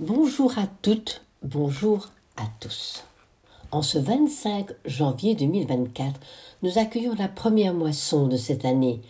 Bonjour 0.00 0.56
à 0.58 0.68
toutes, 0.80 1.22
bonjour 1.42 2.10
à 2.36 2.44
tous. 2.60 3.02
En 3.72 3.82
ce 3.82 3.98
25 3.98 4.68
janvier 4.84 5.34
2024, 5.34 6.20
nous 6.62 6.78
accueillons 6.78 7.16
la 7.18 7.26
première 7.26 7.74
moisson 7.74 8.28
de 8.28 8.36
cette 8.36 8.64
année. 8.64 9.00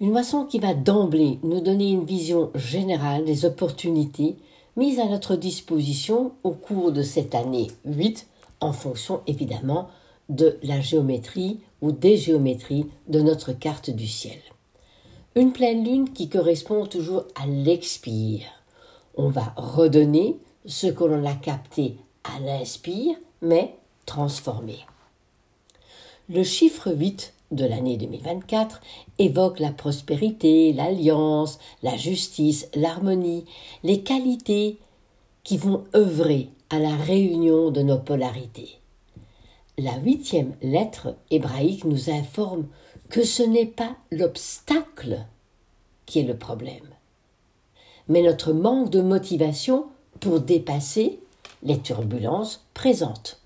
Une 0.00 0.10
moisson 0.10 0.44
qui 0.44 0.58
va 0.58 0.74
d'emblée 0.74 1.38
nous 1.44 1.60
donner 1.60 1.92
une 1.92 2.04
vision 2.04 2.50
générale 2.56 3.26
des 3.26 3.44
opportunités 3.44 4.34
mises 4.76 4.98
à 4.98 5.06
notre 5.06 5.36
disposition 5.36 6.32
au 6.42 6.50
cours 6.50 6.90
de 6.90 7.02
cette 7.02 7.36
année 7.36 7.68
8, 7.84 8.26
en 8.58 8.72
fonction 8.72 9.20
évidemment 9.28 9.86
de 10.28 10.58
la 10.64 10.80
géométrie 10.80 11.60
ou 11.80 11.92
des 11.92 12.16
géométries 12.16 12.86
de 13.06 13.20
notre 13.20 13.52
carte 13.52 13.90
du 13.90 14.08
ciel. 14.08 14.40
Une 15.36 15.52
pleine 15.52 15.84
lune 15.84 16.12
qui 16.12 16.28
correspond 16.28 16.86
toujours 16.86 17.22
à 17.40 17.46
l'expire 17.46 18.57
on 19.18 19.28
va 19.28 19.52
redonner 19.56 20.38
ce 20.64 20.86
que 20.86 21.04
l'on 21.04 21.26
a 21.26 21.34
capté 21.34 21.96
à 22.24 22.40
l'inspire, 22.40 23.16
mais 23.42 23.74
transformé. 24.06 24.78
Le 26.30 26.44
chiffre 26.44 26.92
8 26.92 27.34
de 27.50 27.64
l'année 27.64 27.96
2024 27.96 28.80
évoque 29.18 29.58
la 29.58 29.72
prospérité, 29.72 30.72
l'alliance, 30.72 31.58
la 31.82 31.96
justice, 31.96 32.68
l'harmonie, 32.74 33.44
les 33.82 34.02
qualités 34.02 34.78
qui 35.42 35.56
vont 35.56 35.84
œuvrer 35.96 36.50
à 36.70 36.78
la 36.78 36.94
réunion 36.94 37.70
de 37.70 37.82
nos 37.82 37.98
polarités. 37.98 38.78
La 39.78 39.96
huitième 39.98 40.54
lettre 40.62 41.16
hébraïque 41.30 41.84
nous 41.84 42.10
informe 42.10 42.66
que 43.08 43.24
ce 43.24 43.42
n'est 43.42 43.66
pas 43.66 43.96
l'obstacle 44.10 45.24
qui 46.04 46.20
est 46.20 46.24
le 46.24 46.36
problème, 46.36 46.88
mais 48.08 48.22
notre 48.22 48.52
manque 48.52 48.90
de 48.90 49.00
motivation 49.00 49.86
pour 50.20 50.40
dépasser 50.40 51.20
les 51.62 51.78
turbulences 51.78 52.64
présentes. 52.74 53.40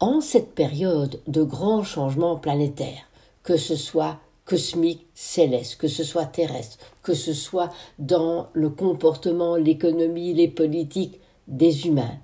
En 0.00 0.20
cette 0.20 0.54
période 0.54 1.20
de 1.26 1.42
grands 1.42 1.84
changements 1.84 2.36
planétaires, 2.36 3.06
que 3.42 3.56
ce 3.56 3.76
soit 3.76 4.18
cosmique, 4.44 5.06
céleste, 5.14 5.76
que 5.76 5.88
ce 5.88 6.04
soit 6.04 6.26
terrestre, 6.26 6.78
que 7.02 7.14
ce 7.14 7.32
soit 7.32 7.70
dans 7.98 8.48
le 8.52 8.70
comportement, 8.70 9.56
l'économie, 9.56 10.34
les 10.34 10.48
politiques 10.48 11.20
des 11.46 11.86
humains, 11.86 12.18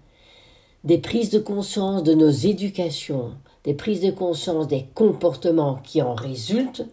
des 0.84 0.98
prises 0.98 1.30
de 1.30 1.38
conscience 1.38 2.02
de 2.02 2.14
nos 2.14 2.30
éducations, 2.30 3.32
des 3.64 3.75
prises 3.75 4.00
de 4.00 4.10
conscience 4.10 4.66
des 4.69 4.86
comportements 4.94 5.78
qui 5.84 6.02
en 6.02 6.14
résultent, 6.14 6.86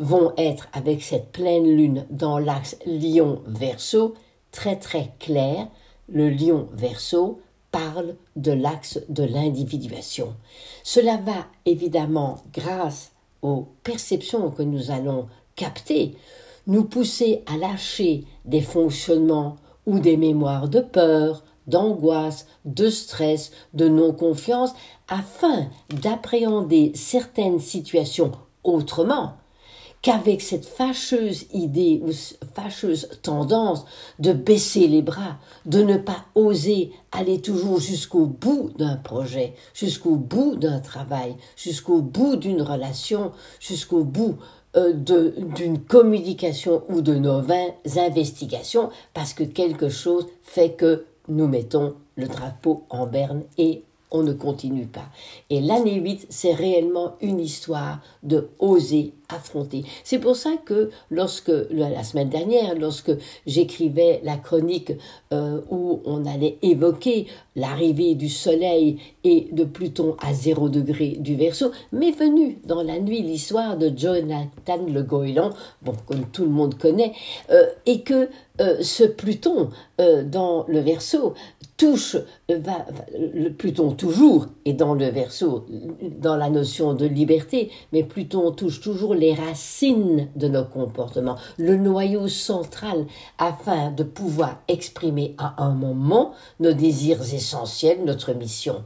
vont 0.00 0.32
être 0.38 0.68
avec 0.72 1.02
cette 1.02 1.30
pleine 1.30 1.68
lune 1.68 2.06
dans 2.10 2.38
l'axe 2.38 2.76
Lion-Verseau 2.86 4.14
très 4.50 4.76
très 4.76 5.12
clair. 5.20 5.68
Le 6.08 6.30
Lion-Verseau 6.30 7.40
parle 7.70 8.16
de 8.34 8.50
l'axe 8.50 8.98
de 9.08 9.22
l'individuation. 9.22 10.34
Cela 10.82 11.18
va 11.18 11.46
évidemment, 11.66 12.38
grâce 12.52 13.12
aux 13.42 13.68
perceptions 13.84 14.50
que 14.50 14.62
nous 14.62 14.90
allons 14.90 15.28
capter, 15.54 16.16
nous 16.66 16.84
pousser 16.84 17.44
à 17.46 17.56
lâcher 17.56 18.24
des 18.44 18.62
fonctionnements 18.62 19.56
ou 19.86 19.98
des 19.98 20.16
mémoires 20.16 20.68
de 20.68 20.80
peur, 20.80 21.44
d'angoisse, 21.66 22.46
de 22.64 22.88
stress, 22.88 23.52
de 23.74 23.86
non-confiance, 23.86 24.72
afin 25.08 25.68
d'appréhender 25.90 26.92
certaines 26.94 27.60
situations 27.60 28.32
autrement, 28.64 29.34
qu'avec 30.02 30.40
cette 30.40 30.64
fâcheuse 30.64 31.46
idée 31.52 32.00
ou 32.02 32.10
fâcheuse 32.54 33.08
tendance 33.22 33.84
de 34.18 34.32
baisser 34.32 34.86
les 34.86 35.02
bras, 35.02 35.38
de 35.66 35.82
ne 35.82 35.98
pas 35.98 36.24
oser 36.34 36.92
aller 37.12 37.40
toujours 37.40 37.80
jusqu'au 37.80 38.26
bout 38.26 38.70
d'un 38.78 38.96
projet, 38.96 39.54
jusqu'au 39.74 40.16
bout 40.16 40.56
d'un 40.56 40.80
travail, 40.80 41.36
jusqu'au 41.56 42.00
bout 42.00 42.36
d'une 42.36 42.62
relation, 42.62 43.32
jusqu'au 43.58 44.04
bout 44.04 44.36
euh, 44.76 44.92
d'une 44.92 45.80
communication 45.80 46.82
ou 46.88 47.02
de 47.02 47.14
nos 47.14 47.42
investigations, 47.96 48.90
parce 49.12 49.34
que 49.34 49.44
quelque 49.44 49.88
chose 49.88 50.26
fait 50.42 50.72
que 50.72 51.04
nous 51.28 51.46
mettons 51.46 51.94
le 52.16 52.26
drapeau 52.26 52.84
en 52.88 53.06
berne 53.06 53.42
et 53.58 53.84
on 54.10 54.22
ne 54.22 54.32
continue 54.32 54.86
pas. 54.86 55.08
Et 55.50 55.60
l'année 55.60 56.00
8, 56.00 56.26
c'est 56.30 56.54
réellement 56.54 57.16
une 57.20 57.40
histoire 57.40 58.00
de 58.22 58.50
oser 58.58 59.14
affronter. 59.34 59.84
C'est 60.04 60.18
pour 60.18 60.36
ça 60.36 60.50
que 60.64 60.90
lorsque, 61.10 61.52
la 61.70 62.02
semaine 62.02 62.28
dernière, 62.28 62.74
lorsque 62.74 63.12
j'écrivais 63.46 64.20
la 64.24 64.36
chronique 64.36 64.92
euh, 65.32 65.60
où 65.70 66.00
on 66.04 66.26
allait 66.26 66.58
évoquer 66.62 67.26
l'arrivée 67.56 68.14
du 68.14 68.28
Soleil 68.28 68.98
et 69.24 69.48
de 69.52 69.64
Pluton 69.64 70.16
à 70.20 70.32
zéro 70.34 70.68
degré 70.68 71.16
du 71.18 71.36
Verseau, 71.36 71.70
m'est 71.92 72.10
venue 72.10 72.58
dans 72.64 72.82
la 72.82 72.98
nuit 72.98 73.22
l'histoire 73.22 73.76
de 73.76 73.92
Jonathan 73.96 74.84
le 74.88 75.02
Goéland, 75.02 75.50
bon, 75.82 75.94
comme 76.06 76.24
tout 76.32 76.44
le 76.44 76.50
monde 76.50 76.76
connaît, 76.78 77.12
euh, 77.50 77.66
et 77.86 78.00
que 78.00 78.28
euh, 78.60 78.82
ce 78.82 79.04
Pluton 79.04 79.70
dans 80.26 80.64
le 80.66 80.80
Verseau 80.80 81.34
touche, 81.80 82.18
va, 82.50 82.84
le 83.18 83.48
Pluton 83.48 83.92
toujours 83.92 84.48
est 84.66 84.74
dans 84.74 84.92
le 84.92 85.06
Verseau, 85.06 85.64
dans 86.20 86.36
la 86.36 86.50
notion 86.50 86.92
de 86.92 87.06
liberté, 87.06 87.70
mais 87.94 88.02
Pluton 88.02 88.52
touche 88.52 88.82
toujours 88.82 89.14
les 89.14 89.32
racines 89.32 90.28
de 90.36 90.48
nos 90.48 90.66
comportements, 90.66 91.38
le 91.56 91.78
noyau 91.78 92.28
central, 92.28 93.06
afin 93.38 93.92
de 93.92 94.02
pouvoir 94.02 94.60
exprimer 94.68 95.34
à 95.38 95.64
un 95.64 95.72
moment 95.72 96.34
nos 96.60 96.74
désirs 96.74 97.22
essentiels, 97.22 98.04
notre 98.04 98.34
mission. 98.34 98.84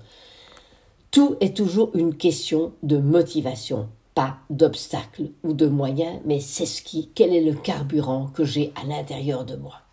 Tout 1.11 1.35
est 1.41 1.57
toujours 1.57 1.91
une 1.95 2.15
question 2.15 2.75
de 2.85 2.99
motivation, 2.99 3.89
pas 4.15 4.37
d'obstacle 4.51 5.31
ou 5.43 5.53
de 5.53 5.67
moyens, 5.67 6.21
mais 6.25 6.39
c'est 6.39 6.65
ce 6.65 6.81
qui, 6.81 7.11
quel 7.13 7.35
est 7.35 7.45
le 7.45 7.55
carburant 7.55 8.29
que 8.33 8.45
j'ai 8.45 8.73
à 8.81 8.87
l'intérieur 8.87 9.45
de 9.45 9.57
moi. 9.57 9.84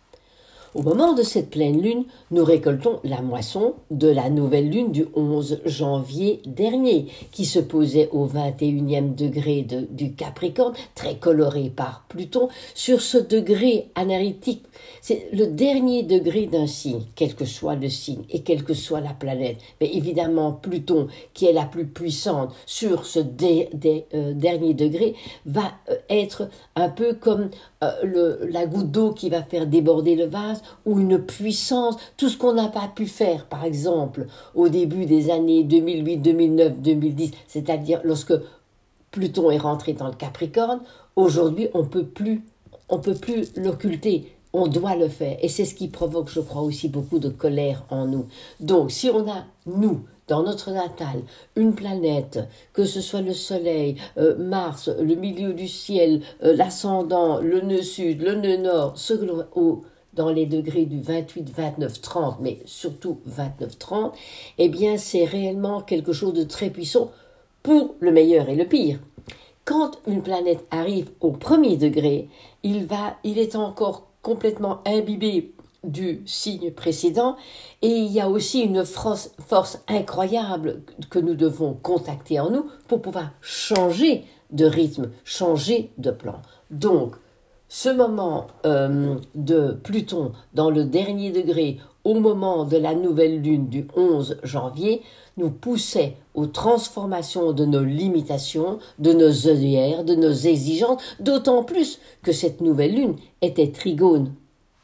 Au 0.74 0.80
moment 0.80 1.12
de 1.12 1.22
cette 1.22 1.50
pleine 1.50 1.82
lune, 1.82 2.04
nous 2.30 2.44
récoltons 2.44 3.00
la 3.04 3.20
moisson 3.20 3.74
de 3.90 4.08
la 4.08 4.30
nouvelle 4.30 4.70
lune 4.70 4.90
du 4.90 5.04
11 5.14 5.60
janvier 5.66 6.40
dernier, 6.46 7.08
qui 7.30 7.44
se 7.44 7.58
posait 7.58 8.08
au 8.10 8.26
21e 8.26 9.14
degré 9.14 9.66
du 9.90 10.14
Capricorne, 10.14 10.72
très 10.94 11.16
coloré 11.16 11.68
par 11.68 12.06
Pluton, 12.08 12.48
sur 12.74 13.02
ce 13.02 13.18
degré 13.18 13.90
analytique. 13.96 14.64
C'est 15.04 15.30
le 15.32 15.48
dernier 15.48 16.04
degré 16.04 16.46
d'un 16.46 16.68
signe, 16.68 17.02
quel 17.16 17.34
que 17.34 17.44
soit 17.44 17.74
le 17.74 17.88
signe 17.88 18.22
et 18.30 18.42
quelle 18.42 18.62
que 18.62 18.72
soit 18.72 19.00
la 19.00 19.12
planète. 19.12 19.56
Mais 19.80 19.90
évidemment, 19.92 20.52
Pluton, 20.52 21.08
qui 21.34 21.46
est 21.46 21.52
la 21.52 21.64
plus 21.64 21.88
puissante 21.88 22.54
sur 22.66 23.04
ce 23.04 23.18
euh, 23.18 24.32
dernier 24.32 24.74
degré, 24.74 25.16
va 25.44 25.72
euh, 25.90 25.96
être 26.08 26.48
un 26.76 26.88
peu 26.88 27.14
comme 27.14 27.50
euh, 27.82 28.46
la 28.48 28.64
goutte 28.66 28.92
d'eau 28.92 29.10
qui 29.10 29.28
va 29.28 29.42
faire 29.42 29.66
déborder 29.66 30.14
le 30.14 30.26
vase 30.26 30.62
ou 30.86 31.00
une 31.00 31.18
puissance, 31.18 31.96
tout 32.16 32.28
ce 32.28 32.38
qu'on 32.38 32.52
n'a 32.52 32.68
pas 32.68 32.86
pu 32.86 33.06
faire, 33.06 33.46
par 33.46 33.64
exemple, 33.64 34.28
au 34.54 34.68
début 34.68 35.04
des 35.06 35.32
années 35.32 35.64
2008, 35.64 36.18
2009, 36.18 36.78
2010, 36.78 37.32
c'est-à-dire 37.48 38.00
lorsque 38.04 38.34
Pluton 39.10 39.50
est 39.50 39.58
rentré 39.58 39.94
dans 39.94 40.06
le 40.06 40.14
Capricorne, 40.14 40.80
aujourd'hui 41.16 41.66
on 41.74 41.86
peut 41.86 42.06
plus, 42.06 42.44
on 42.88 43.00
peut 43.00 43.16
plus 43.16 43.52
l'occulter. 43.56 44.32
On 44.52 44.66
doit 44.66 44.96
le 44.96 45.08
faire. 45.08 45.36
Et 45.40 45.48
c'est 45.48 45.64
ce 45.64 45.74
qui 45.74 45.88
provoque, 45.88 46.28
je 46.28 46.40
crois, 46.40 46.62
aussi 46.62 46.88
beaucoup 46.88 47.18
de 47.18 47.28
colère 47.28 47.84
en 47.90 48.06
nous. 48.06 48.26
Donc, 48.60 48.90
si 48.90 49.08
on 49.08 49.30
a, 49.30 49.44
nous, 49.66 50.00
dans 50.28 50.42
notre 50.42 50.70
natal, 50.70 51.22
une 51.56 51.74
planète, 51.74 52.40
que 52.72 52.84
ce 52.84 53.00
soit 53.00 53.22
le 53.22 53.32
Soleil, 53.32 53.96
euh, 54.18 54.36
Mars, 54.36 54.88
le 54.88 55.14
milieu 55.14 55.52
du 55.52 55.68
ciel, 55.68 56.22
euh, 56.42 56.54
l'ascendant, 56.54 57.40
le 57.40 57.60
nœud 57.60 57.82
sud, 57.82 58.22
le 58.22 58.34
nœud 58.34 58.58
nord, 58.58 58.92
ce 58.96 59.14
que 59.14 59.24
l'on, 59.24 59.82
dans 60.14 60.30
les 60.30 60.46
degrés 60.46 60.84
du 60.84 61.00
28, 61.00 61.50
29, 61.50 62.00
30, 62.00 62.36
mais 62.40 62.58
surtout 62.66 63.20
29, 63.26 63.78
30, 63.78 64.14
eh 64.58 64.68
bien 64.68 64.96
c'est 64.98 65.24
réellement 65.24 65.80
quelque 65.80 66.12
chose 66.12 66.34
de 66.34 66.44
très 66.44 66.70
puissant 66.70 67.10
pour 67.62 67.94
le 68.00 68.12
meilleur 68.12 68.48
et 68.48 68.56
le 68.56 68.66
pire. 68.66 68.98
Quand 69.64 69.98
une 70.06 70.22
planète 70.22 70.64
arrive 70.70 71.10
au 71.20 71.30
premier 71.30 71.76
degré, 71.76 72.28
il, 72.62 72.84
va, 72.86 73.16
il 73.24 73.38
est 73.38 73.54
encore 73.54 74.08
complètement 74.22 74.80
imbibé 74.86 75.54
du 75.84 76.22
signe 76.26 76.70
précédent 76.70 77.36
et 77.82 77.88
il 77.88 78.12
y 78.12 78.20
a 78.20 78.28
aussi 78.28 78.60
une 78.60 78.84
force, 78.84 79.30
incroyable 79.88 80.82
que 81.10 81.18
nous 81.18 81.34
devons 81.34 81.74
contacter 81.74 82.38
en 82.38 82.50
nous 82.50 82.70
pour 82.86 83.02
pouvoir 83.02 83.30
changer 83.40 84.24
de 84.50 84.64
rythme, 84.64 85.10
changer 85.24 85.90
de 85.98 86.10
plan. 86.10 86.40
Donc, 86.70 87.16
ce 87.68 87.88
moment 87.88 88.48
euh, 88.66 89.16
de 89.34 89.72
Pluton 89.82 90.32
dans 90.54 90.70
le 90.70 90.84
dernier 90.84 91.32
degré 91.32 91.80
au 92.04 92.14
moment 92.14 92.64
de 92.64 92.76
la 92.76 92.94
nouvelle 92.94 93.40
lune 93.40 93.68
du 93.68 93.86
11 93.96 94.38
janvier 94.42 95.02
nous 95.36 95.50
poussait 95.50 96.16
aux 96.34 96.46
transformations 96.46 97.52
de 97.52 97.64
nos 97.64 97.84
limitations, 97.84 98.78
de 98.98 99.12
nos 99.12 99.48
œillères, 99.48 100.04
de 100.04 100.14
nos 100.14 100.32
exigences, 100.32 101.02
d'autant 101.20 101.64
plus 101.64 101.98
que 102.22 102.32
cette 102.32 102.60
nouvelle 102.60 102.94
lune 102.94 103.16
était 103.40 103.72
trigone 103.72 104.34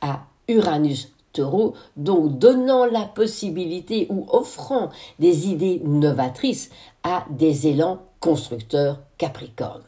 à 0.01 0.27
Uranus 0.49 1.13
taureau, 1.33 1.75
donc 1.97 2.39
donnant 2.39 2.87
la 2.87 3.05
possibilité 3.05 4.07
ou 4.11 4.27
offrant 4.31 4.91
des 5.19 5.49
idées 5.49 5.81
novatrices 5.85 6.71
à 7.03 7.27
des 7.31 7.69
élans 7.69 7.99
constructeurs 8.21 9.01
capricornes. 9.19 9.85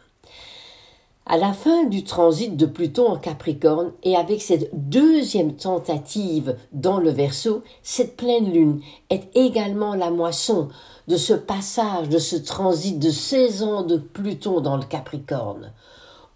À 1.33 1.37
la 1.37 1.53
fin 1.53 1.85
du 1.85 2.03
transit 2.03 2.57
de 2.57 2.67
Pluton 2.67 3.07
en 3.07 3.17
Capricorne 3.17 3.93
et 4.03 4.17
avec 4.17 4.43
cette 4.43 4.69
deuxième 4.73 5.55
tentative 5.55 6.57
dans 6.73 6.99
le 6.99 7.11
Verseau, 7.11 7.63
cette 7.85 8.17
pleine 8.17 8.53
lune 8.53 8.81
est 9.11 9.29
également 9.37 9.95
la 9.95 10.11
moisson 10.11 10.71
de 11.07 11.17
ce 11.17 11.35
passage, 11.35 12.09
de 12.09 12.19
ce 12.19 12.35
transit 12.35 12.99
de 12.99 13.11
16 13.11 13.63
ans 13.63 13.83
de 13.83 13.97
Pluton 13.97 14.61
dans 14.61 14.77
le 14.77 14.83
Capricorne. 14.83 15.73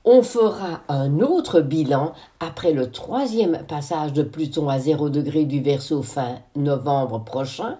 On 0.06 0.22
fera 0.22 0.82
un 0.88 1.20
autre 1.20 1.62
bilan 1.62 2.12
après 2.38 2.72
le 2.72 2.90
troisième 2.90 3.64
passage 3.66 4.12
de 4.12 4.22
Pluton 4.22 4.68
à 4.68 4.78
0 4.78 5.08
degré 5.08 5.46
du 5.46 5.62
Verseau 5.62 6.02
fin 6.02 6.40
novembre 6.56 7.24
prochain, 7.24 7.78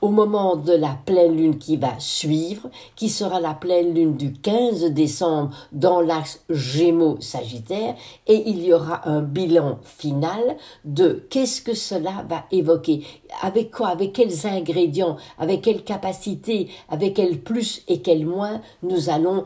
au 0.00 0.08
moment 0.08 0.56
de 0.56 0.72
la 0.72 0.96
pleine 1.04 1.36
lune 1.36 1.58
qui 1.58 1.76
va 1.76 1.92
suivre, 1.98 2.70
qui 2.94 3.10
sera 3.10 3.40
la 3.40 3.52
pleine 3.52 3.92
lune 3.92 4.16
du 4.16 4.32
15 4.32 4.84
décembre 4.92 5.50
dans 5.72 6.00
l'axe 6.00 6.40
Gémeaux-Sagittaire, 6.48 7.94
et 8.26 8.48
il 8.48 8.64
y 8.64 8.72
aura 8.72 9.06
un 9.06 9.20
bilan 9.20 9.78
final 9.82 10.56
de 10.86 11.26
qu'est-ce 11.28 11.60
que 11.60 11.74
cela 11.74 12.24
va 12.26 12.44
évoquer, 12.52 13.04
avec 13.42 13.70
quoi, 13.70 13.88
avec 13.88 14.14
quels 14.14 14.46
ingrédients, 14.46 15.18
avec 15.38 15.60
quelles 15.60 15.84
capacités, 15.84 16.70
avec 16.88 17.12
quel 17.14 17.38
plus 17.38 17.82
et 17.86 18.00
quel 18.00 18.24
moins 18.24 18.62
nous 18.82 19.10
allons 19.10 19.44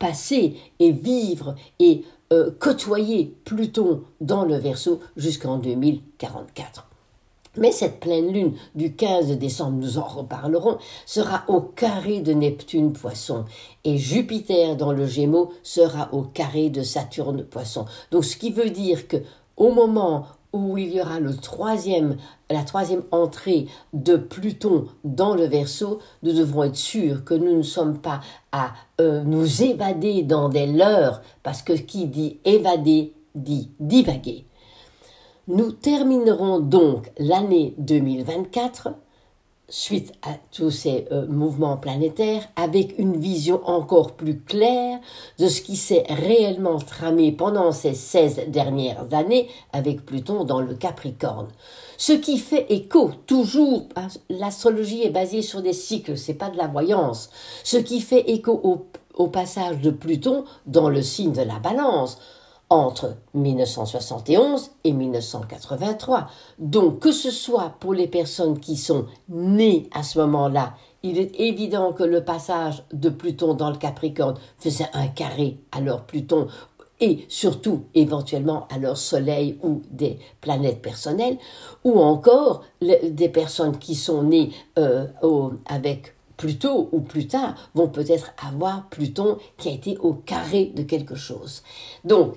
passer 0.00 0.56
et 0.80 0.90
vivre 0.90 1.54
et 1.78 2.02
euh, 2.32 2.50
côtoyer 2.58 3.36
Pluton 3.44 4.02
dans 4.20 4.44
le 4.44 4.56
Verseau 4.56 4.98
jusqu'en 5.16 5.58
2044. 5.58 6.88
Mais 7.56 7.72
cette 7.72 7.98
pleine 7.98 8.32
lune 8.32 8.54
du 8.76 8.94
15 8.94 9.32
décembre, 9.32 9.78
nous 9.78 9.98
en 9.98 10.04
reparlerons, 10.04 10.78
sera 11.04 11.44
au 11.48 11.60
carré 11.60 12.20
de 12.20 12.32
Neptune 12.32 12.92
Poisson 12.92 13.44
et 13.84 13.98
Jupiter 13.98 14.76
dans 14.76 14.92
le 14.92 15.06
Gémeaux 15.06 15.52
sera 15.64 16.08
au 16.14 16.22
carré 16.22 16.70
de 16.70 16.82
Saturne 16.82 17.42
Poisson. 17.42 17.86
Donc 18.12 18.24
ce 18.24 18.36
qui 18.36 18.52
veut 18.52 18.70
dire 18.70 19.08
que 19.08 19.16
au 19.56 19.72
moment 19.72 20.26
où 20.52 20.78
il 20.78 20.94
y 20.94 21.00
aura 21.00 21.20
le 21.20 21.34
troisième, 21.36 22.16
la 22.50 22.62
troisième 22.62 23.02
entrée 23.10 23.66
de 23.92 24.16
Pluton 24.16 24.86
dans 25.04 25.34
le 25.34 25.44
Verseau, 25.44 26.00
nous 26.22 26.32
devrons 26.32 26.64
être 26.64 26.76
sûrs 26.76 27.24
que 27.24 27.34
nous 27.34 27.56
ne 27.56 27.62
sommes 27.62 27.98
pas 27.98 28.20
à 28.52 28.72
euh, 29.00 29.22
nous 29.22 29.62
évader 29.62 30.22
dans 30.22 30.48
des 30.48 30.66
leurres, 30.66 31.22
parce 31.42 31.62
que 31.62 31.72
qui 31.72 32.06
dit 32.06 32.38
évader 32.44 33.12
dit 33.34 33.70
divaguer. 33.78 34.44
Nous 35.48 35.72
terminerons 35.72 36.60
donc 36.60 37.10
l'année 37.18 37.74
2024 37.78 38.90
suite 39.70 40.12
à 40.22 40.34
tous 40.52 40.70
ces 40.70 41.06
euh, 41.12 41.26
mouvements 41.26 41.76
planétaires, 41.76 42.42
avec 42.56 42.98
une 42.98 43.16
vision 43.16 43.60
encore 43.66 44.12
plus 44.12 44.38
claire 44.40 44.98
de 45.38 45.48
ce 45.48 45.62
qui 45.62 45.76
s'est 45.76 46.04
réellement 46.08 46.78
tramé 46.78 47.32
pendant 47.32 47.72
ces 47.72 47.94
16 47.94 48.48
dernières 48.48 49.14
années 49.14 49.48
avec 49.72 50.04
Pluton 50.04 50.44
dans 50.44 50.60
le 50.60 50.74
Capricorne. 50.74 51.48
Ce 51.96 52.12
qui 52.12 52.38
fait 52.38 52.66
écho, 52.68 53.12
toujours, 53.26 53.86
l'astrologie 54.28 55.04
est 55.04 55.10
basée 55.10 55.42
sur 55.42 55.62
des 55.62 55.72
cycles, 55.72 56.18
c'est 56.18 56.34
pas 56.34 56.50
de 56.50 56.58
la 56.58 56.66
voyance, 56.66 57.30
ce 57.64 57.76
qui 57.76 58.00
fait 58.00 58.28
écho 58.30 58.60
au 59.14 59.26
passage 59.28 59.80
de 59.80 59.90
Pluton 59.90 60.44
dans 60.66 60.88
le 60.88 61.02
signe 61.02 61.32
de 61.32 61.42
la 61.42 61.58
balance, 61.58 62.18
entre 62.70 63.16
1971 63.34 64.70
et 64.84 64.92
1983. 64.92 66.28
Donc 66.58 67.00
que 67.00 67.12
ce 67.12 67.30
soit 67.30 67.74
pour 67.80 67.92
les 67.92 68.06
personnes 68.06 68.58
qui 68.58 68.76
sont 68.76 69.06
nées 69.28 69.88
à 69.92 70.02
ce 70.02 70.18
moment-là, 70.20 70.74
il 71.02 71.18
est 71.18 71.38
évident 71.40 71.92
que 71.92 72.04
le 72.04 72.24
passage 72.24 72.84
de 72.92 73.08
Pluton 73.08 73.54
dans 73.54 73.70
le 73.70 73.76
Capricorne 73.76 74.38
faisait 74.58 74.88
un 74.92 75.08
carré 75.08 75.58
à 75.72 75.80
leur 75.80 76.04
Pluton 76.04 76.46
et 77.00 77.24
surtout 77.28 77.84
éventuellement 77.94 78.68
à 78.70 78.78
leur 78.78 78.96
Soleil 78.96 79.58
ou 79.62 79.82
des 79.90 80.18
planètes 80.40 80.82
personnelles, 80.82 81.38
ou 81.82 81.98
encore 81.98 82.62
des 82.80 83.28
personnes 83.30 83.78
qui 83.78 83.94
sont 83.94 84.22
nées 84.22 84.50
euh, 84.78 85.06
avec 85.66 86.14
plus 86.36 86.58
tôt 86.58 86.88
ou 86.92 87.00
plus 87.00 87.26
tard 87.26 87.54
vont 87.74 87.88
peut-être 87.88 88.32
avoir 88.46 88.88
Pluton 88.88 89.38
qui 89.58 89.68
a 89.68 89.72
été 89.72 89.98
au 89.98 90.14
carré 90.14 90.72
de 90.74 90.82
quelque 90.82 91.14
chose. 91.14 91.62
Donc, 92.04 92.34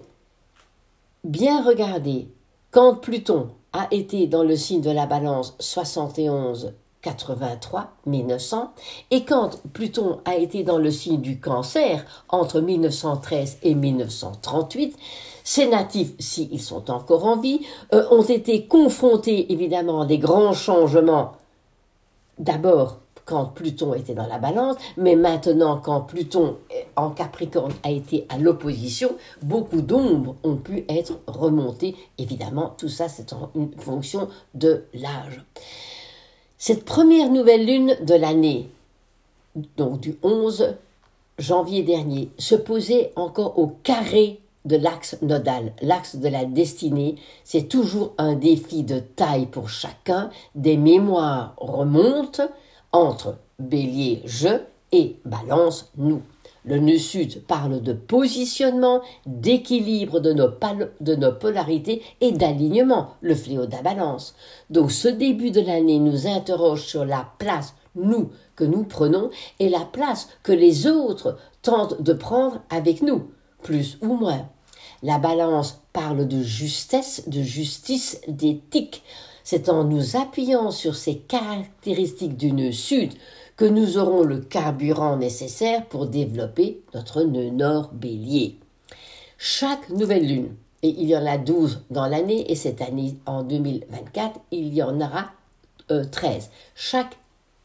bien 1.23 1.63
regarder, 1.63 2.27
quand 2.71 2.95
Pluton 2.95 3.49
a 3.71 3.87
été 3.91 4.27
dans 4.27 4.43
le 4.43 4.55
signe 4.55 4.81
de 4.81 4.91
la 4.91 5.05
balance 5.05 5.55
71 5.59 6.73
83 7.01 7.91
1900 8.05 8.73
et 9.11 9.25
quand 9.25 9.61
Pluton 9.73 10.21
a 10.25 10.35
été 10.35 10.63
dans 10.63 10.77
le 10.77 10.89
signe 10.89 11.19
du 11.21 11.39
cancer 11.39 12.05
entre 12.29 12.61
1913 12.61 13.57
et 13.61 13.75
1938, 13.75 14.97
ces 15.43 15.67
natifs, 15.67 16.13
s'ils 16.19 16.61
sont 16.61 16.89
encore 16.89 17.25
en 17.25 17.37
vie, 17.37 17.59
euh, 17.93 18.05
ont 18.09 18.23
été 18.23 18.65
confrontés 18.67 19.51
évidemment 19.51 20.01
à 20.01 20.05
des 20.05 20.17
grands 20.17 20.53
changements. 20.53 21.33
D'abord 22.39 22.99
quand 23.25 23.45
Pluton 23.45 23.93
était 23.93 24.13
dans 24.13 24.27
la 24.27 24.37
balance, 24.37 24.75
mais 24.97 25.15
maintenant 25.15 25.77
quand 25.77 26.01
Pluton 26.01 26.57
en 26.95 27.09
Capricorne 27.09 27.73
a 27.83 27.91
été 27.91 28.25
à 28.29 28.37
l'opposition, 28.37 29.11
beaucoup 29.41 29.81
d'ombres 29.81 30.35
ont 30.43 30.55
pu 30.55 30.85
être 30.89 31.19
remontées. 31.27 31.95
Évidemment, 32.17 32.73
tout 32.77 32.89
ça 32.89 33.07
c'est 33.09 33.33
une 33.55 33.71
fonction 33.77 34.27
de 34.53 34.83
l'âge. 34.93 35.43
Cette 36.57 36.85
première 36.85 37.29
nouvelle 37.29 37.65
lune 37.65 37.97
de 38.01 38.15
l'année, 38.15 38.69
donc 39.77 39.99
du 39.99 40.17
11 40.23 40.75
janvier 41.37 41.83
dernier, 41.83 42.29
se 42.37 42.55
posait 42.55 43.11
encore 43.15 43.59
au 43.59 43.67
carré 43.83 44.39
de 44.65 44.77
l'axe 44.77 45.17
nodal, 45.21 45.73
l'axe 45.81 46.15
de 46.15 46.27
la 46.27 46.45
destinée. 46.45 47.15
C'est 47.43 47.67
toujours 47.67 48.13
un 48.17 48.35
défi 48.35 48.83
de 48.83 48.99
taille 48.99 49.47
pour 49.47 49.69
chacun. 49.69 50.29
Des 50.55 50.77
mémoires 50.77 51.53
remontent, 51.57 52.47
entre 52.93 53.35
bélier 53.59 54.21
je 54.25 54.61
et 54.91 55.17
balance 55.25 55.91
nous. 55.97 56.21
Le 56.65 56.77
nœud 56.79 56.97
sud 56.97 57.43
parle 57.45 57.81
de 57.81 57.91
positionnement, 57.91 59.01
d'équilibre 59.25 60.21
de 60.21 60.33
de 61.01 61.15
nos 61.15 61.33
polarités 61.33 62.01
et 62.21 62.31
d'alignement, 62.31 63.09
le 63.19 63.35
fléau 63.35 63.65
de 63.65 63.71
la 63.73 63.81
balance. 63.81 64.33
Donc 64.69 64.91
ce 64.91 65.09
début 65.09 65.51
de 65.51 65.59
l'année 65.59 65.99
nous 65.99 66.25
interroge 66.25 66.85
sur 66.85 67.03
la 67.03 67.27
place, 67.37 67.73
nous, 67.95 68.29
que 68.55 68.63
nous 68.63 68.83
prenons 68.83 69.29
et 69.59 69.67
la 69.67 69.81
place 69.81 70.29
que 70.41 70.53
les 70.53 70.87
autres 70.87 71.37
tentent 71.63 72.01
de 72.01 72.13
prendre 72.13 72.61
avec 72.69 73.01
nous, 73.01 73.27
plus 73.61 73.97
ou 74.01 74.13
moins. 74.13 74.47
La 75.01 75.17
balance 75.17 75.81
parle 75.91 76.29
de 76.29 76.41
justesse, 76.41 77.27
de 77.27 77.41
justice, 77.41 78.21
d'éthique. 78.29 79.03
C'est 79.43 79.69
en 79.69 79.83
nous 79.83 80.15
appuyant 80.15 80.71
sur 80.71 80.95
ces 80.95 81.17
caractéristiques 81.17 82.37
du 82.37 82.51
nœud 82.51 82.71
sud 82.71 83.13
que 83.55 83.65
nous 83.65 83.97
aurons 83.97 84.23
le 84.23 84.39
carburant 84.39 85.17
nécessaire 85.17 85.85
pour 85.85 86.07
développer 86.07 86.81
notre 86.93 87.23
nœud 87.23 87.49
nord 87.49 87.91
bélier. 87.93 88.57
Chaque 89.37 89.89
nouvelle 89.89 90.27
lune, 90.27 90.55
et 90.81 90.89
il 90.89 91.07
y 91.09 91.17
en 91.17 91.25
a 91.25 91.37
12 91.37 91.83
dans 91.89 92.07
l'année, 92.07 92.51
et 92.51 92.55
cette 92.55 92.81
année, 92.81 93.17
en 93.25 93.43
2024, 93.43 94.39
il 94.51 94.73
y 94.73 94.81
en 94.81 94.99
aura 95.01 95.31
13. 95.87 95.91
Euh, 95.91 96.39
Chaque 96.75 97.17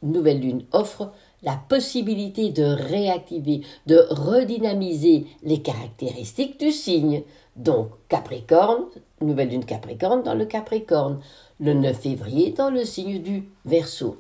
nouvelle 0.02 0.40
lune 0.40 0.64
offre 0.72 1.12
la 1.42 1.56
possibilité 1.68 2.50
de 2.50 2.64
réactiver, 2.64 3.62
de 3.86 4.06
redynamiser 4.10 5.26
les 5.42 5.62
caractéristiques 5.62 6.58
du 6.58 6.72
signe. 6.72 7.22
Donc 7.56 7.90
Capricorne, 8.08 8.84
nouvelle 9.20 9.50
lune 9.50 9.64
Capricorne 9.64 10.22
dans 10.22 10.34
le 10.34 10.46
Capricorne, 10.46 11.20
le 11.60 11.74
9 11.74 11.96
février 11.96 12.50
dans 12.50 12.70
le 12.70 12.84
signe 12.84 13.20
du 13.20 13.48
Verseau. 13.64 14.16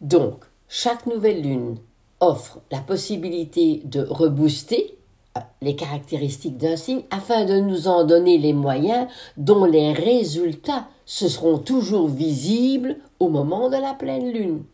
Donc, 0.00 0.44
chaque 0.68 1.06
nouvelle 1.06 1.42
lune 1.42 1.78
offre 2.18 2.60
la 2.70 2.78
possibilité 2.78 3.82
de 3.84 4.00
rebooster 4.08 4.96
euh, 5.36 5.40
les 5.60 5.76
caractéristiques 5.76 6.56
d'un 6.56 6.76
signe 6.76 7.02
afin 7.10 7.44
de 7.44 7.58
nous 7.60 7.88
en 7.88 8.04
donner 8.04 8.38
les 8.38 8.52
moyens 8.52 9.06
dont 9.36 9.64
les 9.64 9.92
résultats 9.92 10.88
se 11.06 11.28
seront 11.28 11.58
toujours 11.58 12.08
visibles 12.08 12.96
au 13.20 13.28
moment 13.28 13.70
de 13.70 13.76
la 13.76 13.94
pleine 13.94 14.32
lune. 14.32 14.64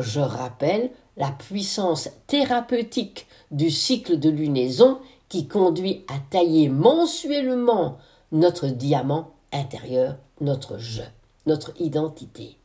Je 0.00 0.20
rappelle 0.20 0.90
la 1.16 1.30
puissance 1.30 2.08
thérapeutique 2.26 3.26
du 3.50 3.70
cycle 3.70 4.18
de 4.18 4.30
lunaison 4.30 4.98
qui 5.28 5.46
conduit 5.46 6.04
à 6.08 6.14
tailler 6.30 6.68
mensuellement 6.68 7.98
notre 8.32 8.66
diamant 8.66 9.32
intérieur 9.52 10.16
notre 10.40 10.78
je, 10.78 11.02
notre 11.46 11.72
identité. 11.80 12.56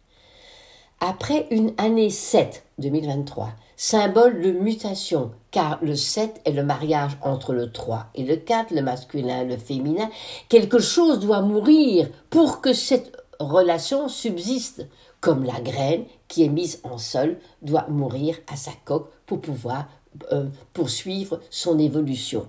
Après 1.02 1.48
une 1.52 1.74
année 1.78 2.10
7, 2.10 2.66
2023, 2.80 3.50
symbole 3.76 4.42
de 4.42 4.52
mutation, 4.52 5.32
car 5.52 5.78
le 5.82 5.96
7 5.96 6.42
est 6.46 6.52
le 6.52 6.64
mariage 6.64 7.18
entre 7.22 7.54
le 7.54 7.72
3 7.72 8.08
et 8.16 8.24
le 8.24 8.38
4, 8.38 8.72
le 8.72 8.82
masculin 8.82 9.44
le 9.44 9.58
féminin, 9.58 10.10
quelque 10.48 10.80
chose 10.80 11.20
doit 11.20 11.42
mourir 11.42 12.08
pour 12.30 12.62
que 12.62 12.74
cette 12.74 13.18
relation 13.40 14.08
subsiste, 14.08 14.88
comme 15.26 15.44
la 15.44 15.60
graine 15.60 16.06
qui 16.28 16.44
est 16.44 16.50
mise 16.50 16.82
en 16.84 17.00
sol 17.00 17.40
doit 17.64 17.88
mourir 17.90 18.38
à 18.46 18.56
sa 18.56 18.70
coque 18.86 19.10
pour 19.26 19.42
pouvoir 19.42 19.88
euh, 20.32 20.46
poursuivre 20.72 21.42
son 21.50 21.80
évolution. 21.80 22.48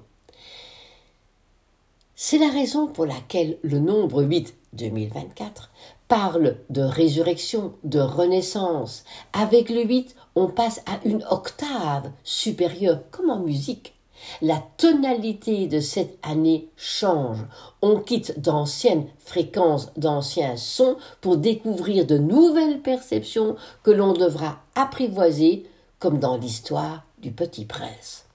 C'est 2.14 2.37
la 2.37 2.50
raison 2.50 2.87
pour 2.87 3.06
laquelle 3.06 3.56
le 3.62 3.78
nombre 3.78 4.23
8 4.23 4.54
2024 4.75 5.71
parle 6.06 6.59
de 6.68 6.83
résurrection, 6.83 7.73
de 7.83 8.00
renaissance. 8.00 9.04
Avec 9.33 9.71
le 9.71 9.83
8, 9.83 10.14
on 10.35 10.49
passe 10.49 10.83
à 10.85 11.00
une 11.06 11.25
octave 11.30 12.12
supérieure, 12.25 13.00
comme 13.11 13.30
en 13.30 13.40
musique. 13.40 13.96
La 14.42 14.62
tonalité 14.76 15.66
de 15.66 15.80
cette 15.80 16.18
année 16.23 16.68
change. 16.76 17.38
On 17.83 18.00
quitte 18.00 18.40
d'anciennes 18.40 19.06
fréquences, 19.18 19.90
d'anciens 19.97 20.56
sons 20.56 20.97
pour 21.21 21.37
découvrir 21.37 22.06
de 22.06 22.18
nouvelles 22.18 22.80
perceptions 22.80 23.56
que 23.83 23.90
l'on 23.90 24.12
devra 24.12 24.59
apprivoiser, 24.75 25.66
comme 25.99 26.18
dans 26.18 26.37
l'histoire 26.37 27.04
du 27.18 27.30
Petit 27.30 27.64
Prince. 27.64 28.25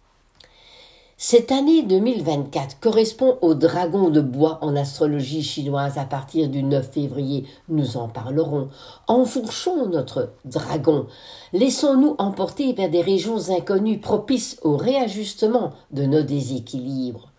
Cette 1.24 1.52
année 1.52 1.84
2024 1.84 2.80
correspond 2.80 3.38
au 3.42 3.54
dragon 3.54 4.10
de 4.10 4.22
bois 4.22 4.58
en 4.64 4.76
astrologie 4.76 5.44
chinoise 5.44 6.00
à 6.00 6.06
partir 6.06 6.50
du 6.50 6.64
9 6.64 6.94
février. 6.94 7.46
Nous 7.70 7.96
en 7.96 8.08
parlerons. 8.08 8.70
Enfourchons 9.08 9.86
notre 9.86 10.34
dragon. 10.46 11.06
Laissons-nous 11.54 12.16
emporter 12.18 12.74
vers 12.74 12.90
des 12.90 13.04
régions 13.04 13.52
inconnues 13.52 14.00
propices 14.00 14.58
au 14.64 14.78
réajustement 14.78 15.74
de 15.92 16.06
nos 16.06 16.24
déséquilibres. 16.24 17.32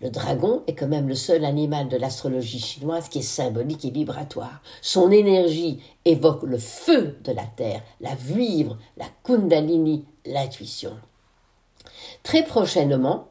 Le 0.00 0.10
dragon 0.10 0.62
est 0.68 0.76
quand 0.76 0.86
même 0.86 1.08
le 1.08 1.16
seul 1.16 1.44
animal 1.44 1.88
de 1.88 1.96
l'astrologie 1.96 2.60
chinoise 2.60 3.08
qui 3.08 3.18
est 3.18 3.22
symbolique 3.22 3.84
et 3.84 3.90
vibratoire. 3.90 4.62
Son 4.80 5.10
énergie 5.10 5.80
évoque 6.04 6.44
le 6.44 6.58
feu 6.58 7.16
de 7.24 7.32
la 7.32 7.46
terre, 7.56 7.82
la 8.00 8.14
vivre, 8.14 8.78
la 8.96 9.06
kundalini, 9.24 10.04
l'intuition. 10.24 10.92
Très 12.22 12.44
prochainement, 12.44 13.28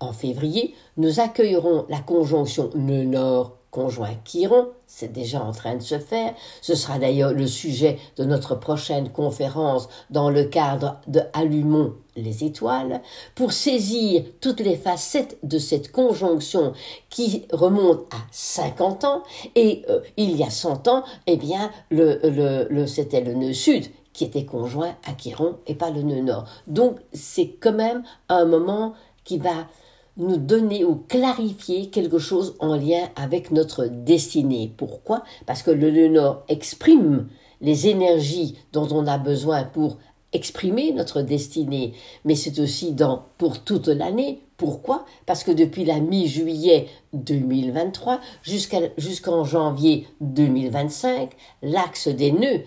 en 0.00 0.12
février, 0.12 0.74
nous 0.96 1.20
accueillerons 1.20 1.86
la 1.88 2.00
conjonction 2.00 2.70
nœud-nord 2.74 3.58
conjoint 3.70 4.14
Chiron, 4.24 4.68
c'est 4.86 5.12
déjà 5.12 5.42
en 5.42 5.52
train 5.52 5.76
de 5.76 5.82
se 5.82 5.98
faire. 5.98 6.34
Ce 6.62 6.74
sera 6.74 6.98
d'ailleurs 6.98 7.32
le 7.32 7.46
sujet 7.46 7.98
de 8.16 8.24
notre 8.24 8.54
prochaine 8.54 9.10
conférence 9.10 9.88
dans 10.10 10.30
le 10.30 10.44
cadre 10.44 11.00
de 11.06 11.20
Allumons 11.32 11.94
les 12.16 12.44
étoiles, 12.44 13.00
pour 13.36 13.52
saisir 13.52 14.24
toutes 14.40 14.60
les 14.60 14.76
facettes 14.76 15.38
de 15.44 15.58
cette 15.58 15.92
conjonction 15.92 16.72
qui 17.10 17.46
remonte 17.52 18.12
à 18.12 18.18
50 18.32 19.04
ans, 19.04 19.22
et 19.54 19.84
euh, 19.88 20.00
il 20.16 20.36
y 20.36 20.42
a 20.42 20.50
100 20.50 20.88
ans, 20.88 21.04
eh 21.28 21.36
bien, 21.36 21.70
le, 21.90 22.66
le, 22.70 22.86
c'était 22.86 23.20
le 23.20 23.34
nœud 23.34 23.52
sud 23.52 23.84
qui 24.18 24.24
était 24.24 24.44
conjoint 24.44 24.96
à 25.06 25.14
Chiron 25.16 25.58
et 25.68 25.76
pas 25.76 25.90
le 25.90 26.02
nœud 26.02 26.22
nord. 26.22 26.44
Donc 26.66 26.98
c'est 27.12 27.50
quand 27.60 27.72
même 27.72 28.02
un 28.28 28.46
moment 28.46 28.94
qui 29.22 29.38
va 29.38 29.68
nous 30.16 30.38
donner 30.38 30.84
ou 30.84 30.96
clarifier 30.96 31.88
quelque 31.88 32.18
chose 32.18 32.56
en 32.58 32.74
lien 32.74 33.10
avec 33.14 33.52
notre 33.52 33.86
destinée. 33.86 34.72
Pourquoi? 34.76 35.22
Parce 35.46 35.62
que 35.62 35.70
le 35.70 35.92
nœud 35.92 36.08
nord 36.08 36.42
exprime 36.48 37.28
les 37.60 37.86
énergies 37.86 38.58
dont 38.72 38.88
on 38.90 39.06
a 39.06 39.18
besoin 39.18 39.62
pour 39.62 39.98
exprimer 40.32 40.92
notre 40.92 41.22
destinée, 41.22 41.92
mais 42.24 42.34
c'est 42.34 42.58
aussi 42.58 42.90
dans 42.90 43.26
pour 43.38 43.62
toute 43.62 43.86
l'année. 43.86 44.42
Pourquoi? 44.56 45.06
Parce 45.26 45.44
que 45.44 45.52
depuis 45.52 45.84
la 45.84 46.00
mi-juillet 46.00 46.88
2023 47.12 48.20
jusqu'en 48.42 49.44
janvier 49.44 50.08
2025, 50.20 51.30
l'axe 51.62 52.08
des 52.08 52.32
nœuds 52.32 52.64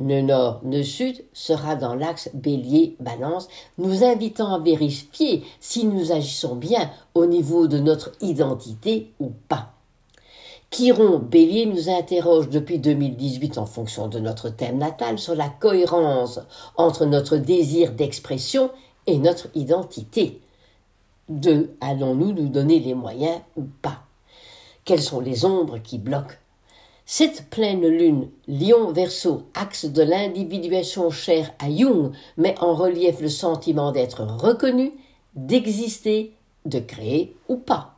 Nœud 0.00 0.22
nord, 0.22 0.60
nœud 0.64 0.82
sud 0.82 1.24
sera 1.32 1.76
dans 1.76 1.94
l'axe 1.94 2.28
bélier-balance, 2.34 3.48
nous 3.78 4.02
invitant 4.02 4.52
à 4.52 4.58
vérifier 4.58 5.44
si 5.60 5.86
nous 5.86 6.10
agissons 6.10 6.56
bien 6.56 6.90
au 7.14 7.26
niveau 7.26 7.68
de 7.68 7.78
notre 7.78 8.10
identité 8.20 9.12
ou 9.20 9.30
pas. 9.48 9.70
Chiron 10.70 11.20
Bélier 11.20 11.66
nous 11.66 11.88
interroge 11.88 12.48
depuis 12.48 12.80
2018 12.80 13.58
en 13.58 13.66
fonction 13.66 14.08
de 14.08 14.18
notre 14.18 14.48
thème 14.48 14.78
natal 14.78 15.20
sur 15.20 15.36
la 15.36 15.48
cohérence 15.48 16.40
entre 16.76 17.06
notre 17.06 17.36
désir 17.36 17.92
d'expression 17.92 18.70
et 19.06 19.18
notre 19.18 19.46
identité. 19.54 20.40
De 21.28 21.70
allons-nous 21.80 22.32
nous 22.32 22.48
donner 22.48 22.80
les 22.80 22.94
moyens 22.94 23.38
ou 23.56 23.62
pas? 23.82 24.02
Quelles 24.84 25.00
sont 25.00 25.20
les 25.20 25.44
ombres 25.44 25.78
qui 25.78 25.98
bloquent 25.98 26.34
cette 27.06 27.50
pleine 27.50 27.86
lune, 27.86 28.28
lion 28.48 28.90
verso, 28.92 29.42
axe 29.54 29.84
de 29.84 30.02
l'individuation 30.02 31.10
chère 31.10 31.52
à 31.58 31.70
Jung, 31.70 32.12
met 32.36 32.54
en 32.60 32.74
relief 32.74 33.20
le 33.20 33.28
sentiment 33.28 33.92
d'être 33.92 34.22
reconnu, 34.22 34.92
d'exister, 35.34 36.32
de 36.64 36.78
créer 36.78 37.36
ou 37.48 37.56
pas. 37.56 37.94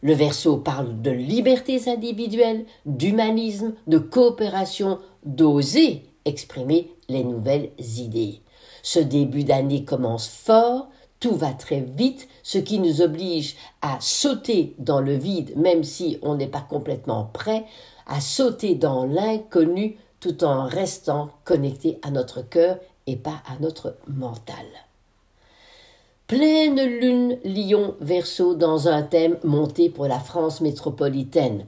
Le 0.00 0.14
verso 0.14 0.56
parle 0.56 1.02
de 1.02 1.10
libertés 1.10 1.88
individuelles, 1.88 2.64
d'humanisme, 2.86 3.74
de 3.86 3.98
coopération, 3.98 5.00
d'oser 5.24 6.04
exprimer 6.24 6.90
les 7.08 7.24
nouvelles 7.24 7.70
idées. 7.78 8.40
Ce 8.82 8.98
début 8.98 9.44
d'année 9.44 9.84
commence 9.84 10.28
fort, 10.28 10.88
tout 11.20 11.34
va 11.34 11.52
très 11.52 11.80
vite, 11.80 12.28
ce 12.42 12.58
qui 12.58 12.78
nous 12.78 13.00
oblige 13.00 13.56
à 13.80 13.98
sauter 14.00 14.74
dans 14.78 15.00
le 15.00 15.14
vide, 15.14 15.54
même 15.56 15.82
si 15.82 16.18
on 16.22 16.34
n'est 16.34 16.46
pas 16.46 16.60
complètement 16.60 17.28
prêt, 17.32 17.64
à 18.06 18.20
sauter 18.20 18.74
dans 18.74 19.04
l'inconnu 19.04 19.96
tout 20.20 20.44
en 20.44 20.66
restant 20.66 21.30
connecté 21.44 21.98
à 22.02 22.10
notre 22.10 22.42
cœur 22.42 22.78
et 23.06 23.16
pas 23.16 23.42
à 23.46 23.58
notre 23.60 23.96
mental. 24.08 24.66
Pleine 26.26 26.82
lune 26.82 27.38
Lion 27.44 27.94
Verseau 28.00 28.54
dans 28.54 28.88
un 28.88 29.02
thème 29.02 29.38
monté 29.44 29.88
pour 29.90 30.08
la 30.08 30.18
France 30.18 30.60
métropolitaine. 30.60 31.66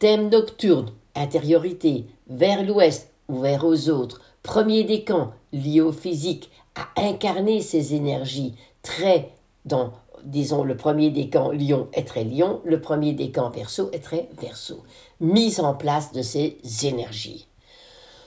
Thème 0.00 0.28
nocturne, 0.28 0.90
intériorité, 1.14 2.06
vers 2.28 2.64
l'ouest, 2.64 3.10
ouvert 3.28 3.64
aux 3.64 3.88
autres, 3.90 4.20
premier 4.42 4.82
décan, 4.82 5.32
lié 5.52 5.80
au 5.80 5.92
physique, 5.92 6.50
à 6.74 7.00
incarner 7.00 7.60
ses 7.60 7.94
énergies, 7.94 8.54
très 8.82 9.30
dans 9.64 9.92
disons, 10.24 10.64
le 10.64 10.76
premier 10.76 11.10
décan 11.10 11.50
lion 11.50 11.88
est 11.92 12.06
très 12.06 12.24
lion, 12.24 12.60
le 12.64 12.80
premier 12.80 13.12
décan 13.12 13.50
verso 13.50 13.90
est 13.92 14.02
très 14.02 14.28
verso. 14.40 14.82
Mise 15.20 15.60
en 15.60 15.74
place 15.74 16.12
de 16.12 16.22
ces 16.22 16.58
énergies. 16.84 17.48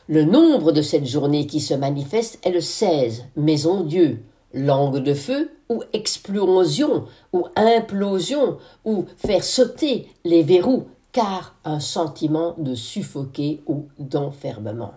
Le 0.08 0.24
nombre 0.24 0.72
de 0.72 0.82
cette 0.82 1.06
journée 1.06 1.48
qui 1.48 1.60
se 1.60 1.74
manifeste 1.74 2.40
est 2.46 2.52
le 2.52 2.62
16, 2.62 3.26
maison 3.36 3.84
Dieu, 3.84 4.24
langue 4.54 5.00
de 5.00 5.14
feu 5.14 5.52
ou 5.70 5.84
explosion 5.94 7.06
ou 7.34 7.46
implosion 7.56 8.58
ou 8.86 9.06
faire 9.18 9.44
sauter 9.44 10.08
les 10.24 10.44
verrous 10.44 10.88
car 11.12 11.56
un 11.64 11.80
sentiment 11.80 12.56
de 12.58 12.76
suffoquer 12.76 13.64
ou 13.68 13.88
d'enfermement. 13.98 14.94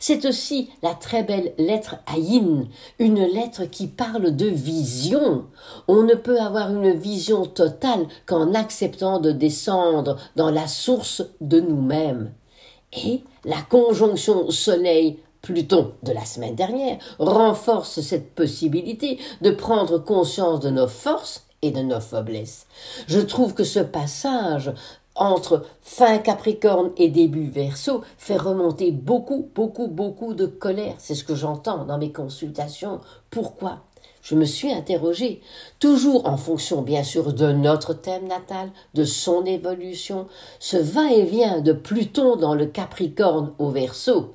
C'est 0.00 0.24
aussi 0.24 0.70
la 0.82 0.94
très 0.94 1.22
belle 1.22 1.54
lettre 1.58 1.96
Aïn, 2.06 2.68
une 2.98 3.24
lettre 3.24 3.64
qui 3.64 3.86
parle 3.86 4.34
de 4.34 4.46
vision. 4.46 5.46
On 5.88 6.02
ne 6.02 6.14
peut 6.14 6.40
avoir 6.40 6.70
une 6.70 6.92
vision 6.92 7.46
totale 7.46 8.06
qu'en 8.26 8.54
acceptant 8.54 9.18
de 9.18 9.32
descendre 9.32 10.16
dans 10.36 10.50
la 10.50 10.66
source 10.66 11.22
de 11.40 11.60
nous-mêmes. 11.60 12.32
Et 12.92 13.22
la 13.44 13.60
conjonction 13.62 14.50
Soleil 14.50 15.18
Pluton 15.42 15.92
de 16.02 16.12
la 16.12 16.24
semaine 16.24 16.56
dernière 16.56 16.98
renforce 17.18 18.00
cette 18.00 18.34
possibilité 18.34 19.18
de 19.42 19.50
prendre 19.50 19.98
conscience 19.98 20.60
de 20.60 20.70
nos 20.70 20.88
forces 20.88 21.46
et 21.62 21.70
de 21.70 21.80
nos 21.80 22.00
faiblesses. 22.00 22.66
Je 23.06 23.20
trouve 23.20 23.54
que 23.54 23.64
ce 23.64 23.80
passage 23.80 24.72
entre 25.16 25.64
fin 25.82 26.18
Capricorne 26.18 26.92
et 26.96 27.08
début 27.08 27.48
Verseau 27.48 28.02
fait 28.18 28.36
remonter 28.36 28.92
beaucoup, 28.92 29.48
beaucoup, 29.54 29.88
beaucoup 29.88 30.34
de 30.34 30.46
colère. 30.46 30.94
C'est 30.98 31.14
ce 31.14 31.24
que 31.24 31.34
j'entends 31.34 31.84
dans 31.84 31.98
mes 31.98 32.12
consultations. 32.12 33.00
Pourquoi? 33.30 33.80
Je 34.22 34.34
me 34.34 34.44
suis 34.44 34.72
interrogée, 34.72 35.40
toujours 35.78 36.26
en 36.26 36.36
fonction 36.36 36.82
bien 36.82 37.04
sûr 37.04 37.32
de 37.32 37.52
notre 37.52 37.94
thème 37.94 38.26
natal, 38.26 38.70
de 38.94 39.04
son 39.04 39.44
évolution, 39.44 40.26
ce 40.58 40.76
va-et-vient 40.76 41.60
de 41.60 41.72
Pluton 41.72 42.34
dans 42.34 42.54
le 42.54 42.66
Capricorne 42.66 43.52
au 43.60 43.70
Verseau, 43.70 44.34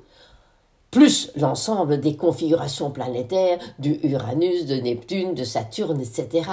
plus 0.90 1.30
l'ensemble 1.36 2.00
des 2.00 2.16
configurations 2.16 2.90
planétaires 2.90 3.58
du 3.78 3.98
Uranus, 4.02 4.64
de 4.64 4.76
Neptune, 4.76 5.34
de 5.34 5.44
Saturne, 5.44 6.00
etc. 6.00 6.48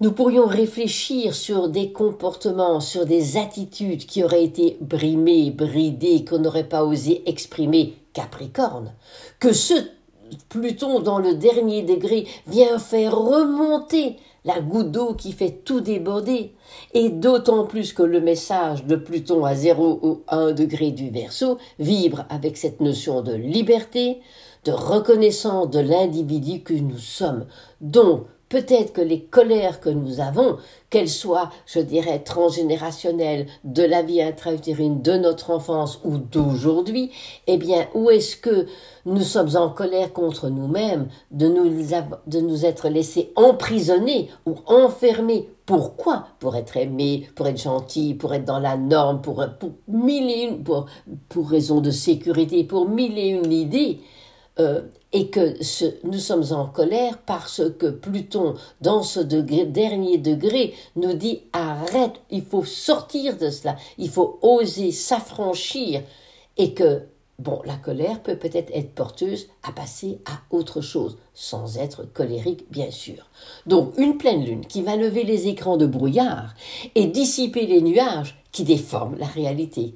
Nous 0.00 0.10
pourrions 0.10 0.46
réfléchir 0.46 1.34
sur 1.34 1.68
des 1.68 1.92
comportements, 1.92 2.80
sur 2.80 3.06
des 3.06 3.36
attitudes 3.36 4.06
qui 4.06 4.24
auraient 4.24 4.44
été 4.44 4.76
brimées, 4.80 5.52
bridées, 5.52 6.24
qu'on 6.24 6.40
n'aurait 6.40 6.68
pas 6.68 6.84
osé 6.84 7.22
exprimer 7.26 7.94
Capricorne, 8.12 8.92
que 9.38 9.52
ce 9.52 9.74
Pluton 10.48 10.98
dans 10.98 11.20
le 11.20 11.34
dernier 11.34 11.82
degré 11.82 12.26
vient 12.48 12.78
faire 12.80 13.16
remonter 13.16 14.16
la 14.44 14.60
goutte 14.60 14.90
d'eau 14.90 15.14
qui 15.14 15.30
fait 15.30 15.62
tout 15.64 15.80
déborder, 15.80 16.52
et 16.92 17.08
d'autant 17.08 17.64
plus 17.64 17.92
que 17.92 18.02
le 18.02 18.20
message 18.20 18.84
de 18.84 18.96
Pluton 18.96 19.44
à 19.44 19.54
0 19.54 20.00
ou 20.02 20.22
1 20.28 20.52
degré 20.52 20.90
du 20.90 21.08
Verseau 21.08 21.58
vibre 21.78 22.24
avec 22.28 22.56
cette 22.56 22.80
notion 22.80 23.22
de 23.22 23.32
liberté, 23.32 24.20
de 24.64 24.72
reconnaissance 24.72 25.70
de 25.70 25.78
l'individu 25.78 26.62
que 26.62 26.74
nous 26.74 26.98
sommes. 26.98 27.46
Donc, 27.80 28.26
Peut-être 28.54 28.92
que 28.92 29.00
les 29.00 29.24
colères 29.24 29.80
que 29.80 29.88
nous 29.88 30.20
avons, 30.20 30.58
qu'elles 30.88 31.08
soient, 31.08 31.50
je 31.66 31.80
dirais, 31.80 32.20
transgénérationnelles, 32.20 33.48
de 33.64 33.82
la 33.82 34.02
vie 34.02 34.22
intra-utérine, 34.22 35.02
de 35.02 35.16
notre 35.16 35.50
enfance 35.50 35.98
ou 36.04 36.18
d'aujourd'hui, 36.18 37.10
eh 37.48 37.56
bien, 37.56 37.88
où 37.94 38.10
est-ce 38.10 38.36
que 38.36 38.66
nous 39.06 39.22
sommes 39.22 39.56
en 39.56 39.70
colère 39.70 40.12
contre 40.12 40.50
nous-mêmes 40.50 41.08
de 41.32 41.48
nous, 41.48 41.68
de 42.28 42.40
nous 42.40 42.64
être 42.64 42.88
laissés 42.88 43.32
emprisonnés 43.34 44.30
ou 44.46 44.54
enfermés? 44.66 45.48
Pourquoi? 45.66 46.28
Pour 46.38 46.54
être 46.54 46.76
aimé, 46.76 47.26
pour 47.34 47.48
être 47.48 47.60
gentil, 47.60 48.14
pour 48.14 48.34
être 48.34 48.44
dans 48.44 48.60
la 48.60 48.76
norme, 48.76 49.20
pour, 49.20 49.44
pour 49.58 49.72
mille 49.88 50.30
et 50.30 50.42
une, 50.44 50.62
pour, 50.62 50.86
pour 51.28 51.50
raison 51.50 51.80
de 51.80 51.90
sécurité, 51.90 52.62
pour 52.62 52.88
mille 52.88 53.18
et 53.18 53.30
une 53.30 53.50
idées. 53.50 53.98
Euh, 54.60 54.82
et 55.14 55.28
que 55.28 55.54
nous 56.04 56.18
sommes 56.18 56.44
en 56.50 56.66
colère 56.66 57.18
parce 57.18 57.62
que 57.78 57.86
Pluton, 57.86 58.54
dans 58.80 59.04
ce 59.04 59.20
dernier 59.20 60.18
degré, 60.18 60.74
nous 60.96 61.14
dit 61.14 61.42
arrête, 61.52 62.20
il 62.30 62.42
faut 62.42 62.64
sortir 62.64 63.38
de 63.38 63.48
cela, 63.48 63.76
il 63.96 64.10
faut 64.10 64.40
oser 64.42 64.90
s'affranchir, 64.90 66.02
et 66.56 66.74
que, 66.74 67.02
bon, 67.38 67.62
la 67.64 67.76
colère 67.76 68.22
peut 68.24 68.36
peut-être 68.36 68.72
être 68.74 68.92
porteuse 68.92 69.46
à 69.62 69.70
passer 69.70 70.18
à 70.26 70.54
autre 70.54 70.80
chose, 70.80 71.16
sans 71.32 71.78
être 71.78 72.02
colérique, 72.12 72.64
bien 72.70 72.90
sûr. 72.90 73.30
Donc, 73.66 73.96
une 73.96 74.18
pleine 74.18 74.44
lune 74.44 74.66
qui 74.66 74.82
va 74.82 74.96
lever 74.96 75.22
les 75.22 75.46
écrans 75.46 75.76
de 75.76 75.86
brouillard 75.86 76.54
et 76.96 77.06
dissiper 77.06 77.66
les 77.66 77.82
nuages 77.82 78.42
qui 78.50 78.64
déforment 78.64 79.18
la 79.18 79.26
réalité. 79.26 79.94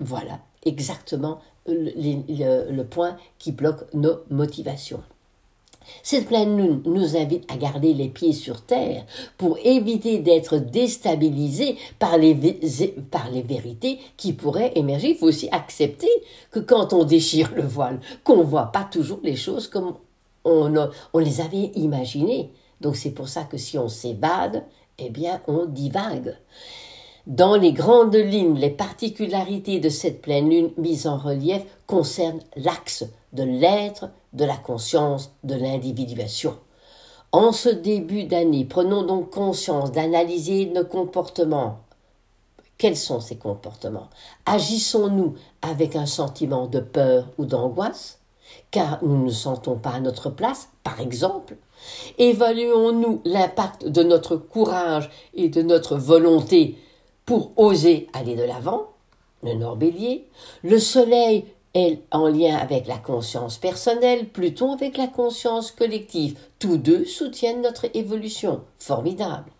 Voilà 0.00 0.40
exactement 0.64 1.38
le, 1.68 2.82
point 2.82 3.16
qui 3.38 3.52
bloque 3.52 3.92
nos 3.94 4.18
motivations. 4.30 5.02
Cette 6.02 6.26
pleine 6.26 6.56
lune 6.56 6.82
nous 6.84 7.16
invite 7.16 7.50
à 7.50 7.56
garder 7.56 7.94
les 7.94 8.08
pieds 8.08 8.32
sur 8.32 8.62
terre 8.62 9.04
pour 9.38 9.56
éviter 9.62 10.18
d'être 10.18 10.58
déstabilisés 10.58 11.76
par 11.98 12.18
les, 12.18 12.34
par 13.10 13.30
les 13.30 13.42
vérités 13.42 14.00
qui 14.16 14.32
pourraient 14.32 14.72
émerger. 14.74 15.10
Il 15.10 15.16
faut 15.16 15.26
aussi 15.28 15.48
accepter 15.52 16.10
que 16.50 16.58
quand 16.58 16.92
on 16.92 17.04
déchire 17.04 17.52
le 17.54 17.62
voile, 17.62 18.00
qu'on 18.24 18.38
ne 18.38 18.42
voit 18.42 18.72
pas 18.72 18.84
toujours 18.84 19.20
les 19.22 19.36
choses 19.36 19.68
comme 19.68 19.94
on, 20.44 20.90
on 21.12 21.18
les 21.18 21.40
avait 21.40 21.70
imaginées. 21.76 22.50
Donc 22.80 22.96
c'est 22.96 23.12
pour 23.12 23.28
ça 23.28 23.44
que 23.44 23.56
si 23.56 23.78
on 23.78 23.88
s'évade, 23.88 24.64
eh 24.98 25.10
bien 25.10 25.40
on 25.46 25.66
divague. 25.66 26.36
Dans 27.26 27.56
les 27.56 27.72
grandes 27.72 28.14
lignes, 28.14 28.56
les 28.56 28.70
particularités 28.70 29.80
de 29.80 29.88
cette 29.88 30.22
pleine 30.22 30.48
lune 30.48 30.70
mise 30.76 31.08
en 31.08 31.18
relief 31.18 31.60
concernent 31.88 32.42
l'axe 32.54 33.04
de 33.32 33.42
l'être, 33.42 34.10
de 34.32 34.44
la 34.44 34.56
conscience, 34.56 35.32
de 35.42 35.56
l'individuation. 35.56 36.56
En 37.32 37.50
ce 37.50 37.68
début 37.68 38.24
d'année, 38.24 38.64
prenons 38.64 39.02
donc 39.02 39.30
conscience 39.30 39.90
d'analyser 39.90 40.66
nos 40.66 40.84
comportements. 40.84 41.80
Quels 42.78 42.96
sont 42.96 43.18
ces 43.18 43.36
comportements? 43.36 44.08
Agissons-nous 44.44 45.34
avec 45.62 45.96
un 45.96 46.06
sentiment 46.06 46.68
de 46.68 46.78
peur 46.78 47.26
ou 47.38 47.44
d'angoisse? 47.44 48.20
Car 48.70 49.02
nous 49.02 49.24
ne 49.24 49.32
sentons 49.32 49.74
pas 49.74 49.90
à 49.90 50.00
notre 50.00 50.30
place, 50.30 50.68
par 50.84 51.00
exemple 51.00 51.56
Évaluons-nous 52.18 53.20
l'impact 53.24 53.88
de 53.88 54.04
notre 54.04 54.36
courage 54.36 55.10
et 55.34 55.48
de 55.48 55.62
notre 55.62 55.96
volonté 55.96 56.78
pour 57.26 57.50
oser 57.56 58.06
aller 58.12 58.36
de 58.36 58.44
l'avant, 58.44 58.86
le 59.42 59.54
Nord 59.54 59.76
Bélier, 59.76 60.26
le 60.62 60.78
Soleil 60.78 61.44
est 61.74 62.00
en 62.10 62.28
lien 62.28 62.56
avec 62.56 62.86
la 62.86 62.96
conscience 62.96 63.58
personnelle, 63.58 64.28
Pluton 64.28 64.72
avec 64.72 64.96
la 64.96 65.08
conscience 65.08 65.72
collective. 65.72 66.38
Tous 66.58 66.78
deux 66.78 67.04
soutiennent 67.04 67.60
notre 67.60 67.86
évolution. 67.94 68.62
Formidable. 68.78 69.50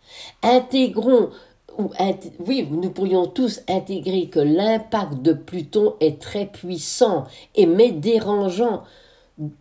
Intégrons 0.42 1.30
ou 1.76 1.90
oui, 2.38 2.66
nous 2.70 2.90
pourrions 2.90 3.26
tous 3.26 3.60
intégrer 3.68 4.28
que 4.28 4.40
l'impact 4.40 5.20
de 5.20 5.34
Pluton 5.34 5.94
est 6.00 6.18
très 6.20 6.46
puissant 6.46 7.24
et 7.54 7.66
mais 7.66 7.92
dérangeant 7.92 8.84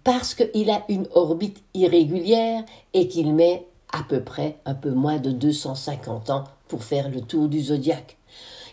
parce 0.05 0.33
qu'il 0.33 0.69
a 0.69 0.83
une 0.87 1.07
orbite 1.13 1.61
irrégulière 1.73 2.63
et 2.93 3.09
qu'il 3.09 3.33
met 3.33 3.67
à 3.91 4.03
peu 4.07 4.21
près 4.21 4.57
un 4.65 4.75
peu 4.75 4.91
moins 4.91 5.17
de 5.17 5.31
250 5.31 6.29
ans 6.29 6.45
pour 6.67 6.83
faire 6.83 7.09
le 7.09 7.21
tour 7.21 7.47
du 7.47 7.61
zodiaque. 7.61 8.17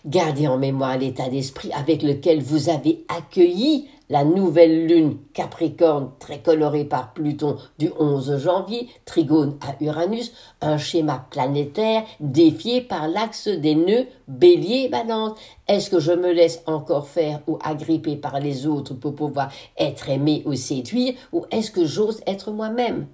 Gardez 0.05 0.49
en 0.49 0.59
mémoire 0.59 0.99
l'état 0.99 1.29
d'esprit 1.29 1.71
avec 1.73 2.03
lequel 2.03 2.43
vous 2.43 2.69
avez 2.69 3.05
accueilli 3.09 3.87
la 4.11 4.25
nouvelle 4.25 4.87
lune 4.89 5.17
Capricorne 5.33 6.11
très 6.19 6.41
colorée 6.41 6.85
par 6.85 7.15
Pluton 7.15 7.57
du 7.79 7.89
11 7.99 8.37
janvier, 8.37 8.89
trigone 9.05 9.57
à 9.61 9.83
Uranus, 9.83 10.33
un 10.61 10.77
schéma 10.77 11.27
planétaire 11.31 12.03
défié 12.19 12.81
par 12.81 13.09
l'axe 13.09 13.47
des 13.47 13.77
nœuds 13.77 14.07
bélier 14.27 14.89
balance. 14.89 15.39
Est-ce 15.69 15.89
que 15.89 16.01
je 16.01 16.13
me 16.13 16.33
laisse 16.33 16.63
encore 16.67 17.07
faire 17.07 17.41
ou 17.47 17.59
agripper 17.63 18.17
par 18.17 18.41
les 18.41 18.67
autres 18.67 18.95
pour 18.95 19.15
pouvoir 19.15 19.51
être 19.79 20.11
aimé 20.11 20.43
ou 20.47 20.55
séduire 20.57 21.15
ou 21.33 21.47
est-ce 21.51 21.71
que 21.71 21.87
j'ose 21.87 22.23
être 22.27 22.51
moi-même? 22.51 23.07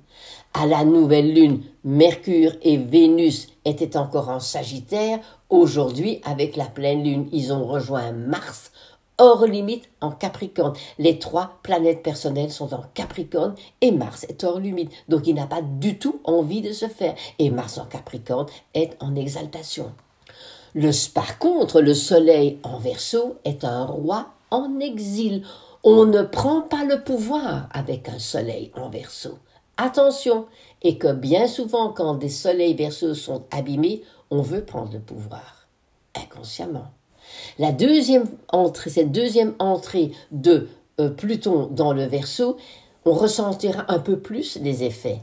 À 0.54 0.66
la 0.66 0.84
nouvelle 0.84 1.34
lune, 1.34 1.62
Mercure 1.84 2.52
et 2.62 2.76
Vénus 2.76 3.48
étaient 3.64 3.96
encore 3.96 4.28
en 4.28 4.40
Sagittaire. 4.40 5.20
Aujourd'hui, 5.50 6.20
avec 6.24 6.56
la 6.56 6.66
pleine 6.66 7.04
lune, 7.04 7.28
ils 7.32 7.52
ont 7.52 7.64
rejoint 7.64 8.12
Mars, 8.12 8.72
hors 9.18 9.46
limite 9.46 9.88
en 10.00 10.10
Capricorne. 10.10 10.74
Les 10.98 11.18
trois 11.18 11.58
planètes 11.62 12.02
personnelles 12.02 12.50
sont 12.50 12.74
en 12.74 12.82
Capricorne 12.94 13.54
et 13.80 13.90
Mars 13.90 14.24
est 14.28 14.44
hors 14.44 14.60
limite. 14.60 14.92
Donc 15.08 15.26
il 15.26 15.34
n'a 15.34 15.46
pas 15.46 15.62
du 15.62 15.98
tout 15.98 16.20
envie 16.24 16.62
de 16.62 16.72
se 16.72 16.88
faire. 16.88 17.14
Et 17.38 17.50
Mars 17.50 17.78
en 17.78 17.84
Capricorne 17.84 18.46
est 18.74 18.96
en 19.00 19.14
exaltation. 19.14 19.92
Le, 20.74 20.90
par 21.12 21.38
contre, 21.38 21.80
le 21.80 21.94
Soleil 21.94 22.58
en 22.62 22.78
Verseau 22.78 23.36
est 23.44 23.64
un 23.64 23.84
roi 23.84 24.28
en 24.50 24.78
exil. 24.80 25.44
On 25.84 26.04
ne 26.04 26.22
prend 26.22 26.62
pas 26.62 26.84
le 26.84 27.02
pouvoir 27.02 27.68
avec 27.72 28.08
un 28.08 28.18
Soleil 28.18 28.70
en 28.76 28.88
Verseau. 28.88 29.38
Attention, 29.80 30.46
et 30.82 30.98
que 30.98 31.12
bien 31.12 31.46
souvent, 31.46 31.92
quand 31.92 32.14
des 32.14 32.28
soleils 32.28 32.74
verseaux 32.74 33.14
sont 33.14 33.44
abîmés, 33.52 34.02
on 34.30 34.42
veut 34.42 34.64
prendre 34.64 34.92
le 34.92 34.98
pouvoir, 34.98 35.68
inconsciemment. 36.16 36.88
La 37.60 37.70
deuxième 37.70 38.26
entrée, 38.48 38.90
cette 38.90 39.12
deuxième 39.12 39.54
entrée 39.60 40.10
de 40.32 40.68
euh, 40.98 41.10
Pluton 41.10 41.68
dans 41.70 41.92
le 41.92 42.04
verso, 42.06 42.56
on 43.04 43.12
ressentira 43.12 43.84
un 43.88 44.00
peu 44.00 44.18
plus 44.18 44.58
les 44.60 44.82
effets. 44.82 45.20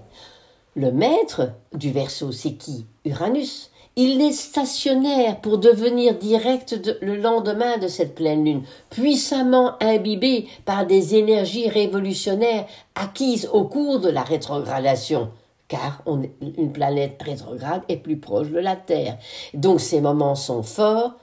Le 0.76 0.92
maître 0.92 1.52
du 1.74 1.92
verso, 1.92 2.32
c'est 2.32 2.54
qui? 2.54 2.86
Uranus. 3.04 3.72
Il 3.98 4.22
est 4.22 4.34
stationnaire 4.34 5.40
pour 5.40 5.58
devenir 5.58 6.18
direct 6.18 6.76
le 7.02 7.16
lendemain 7.16 7.78
de 7.78 7.88
cette 7.88 8.14
pleine 8.14 8.44
lune, 8.44 8.64
puissamment 8.90 9.82
imbibé 9.82 10.48
par 10.66 10.86
des 10.86 11.16
énergies 11.16 11.70
révolutionnaires 11.70 12.66
acquises 12.96 13.50
au 13.54 13.64
cours 13.64 14.02
de 14.02 14.10
la 14.10 14.24
rétrogradation 14.24 15.30
car 15.68 16.04
une 16.06 16.72
planète 16.72 17.22
rétrograde 17.24 17.82
est 17.90 17.98
plus 17.98 18.18
proche 18.18 18.50
de 18.50 18.60
la 18.60 18.76
Terre. 18.76 19.18
Donc 19.54 19.80
ces 19.80 20.02
moments 20.02 20.36
sont 20.36 20.62
forts. 20.62 21.14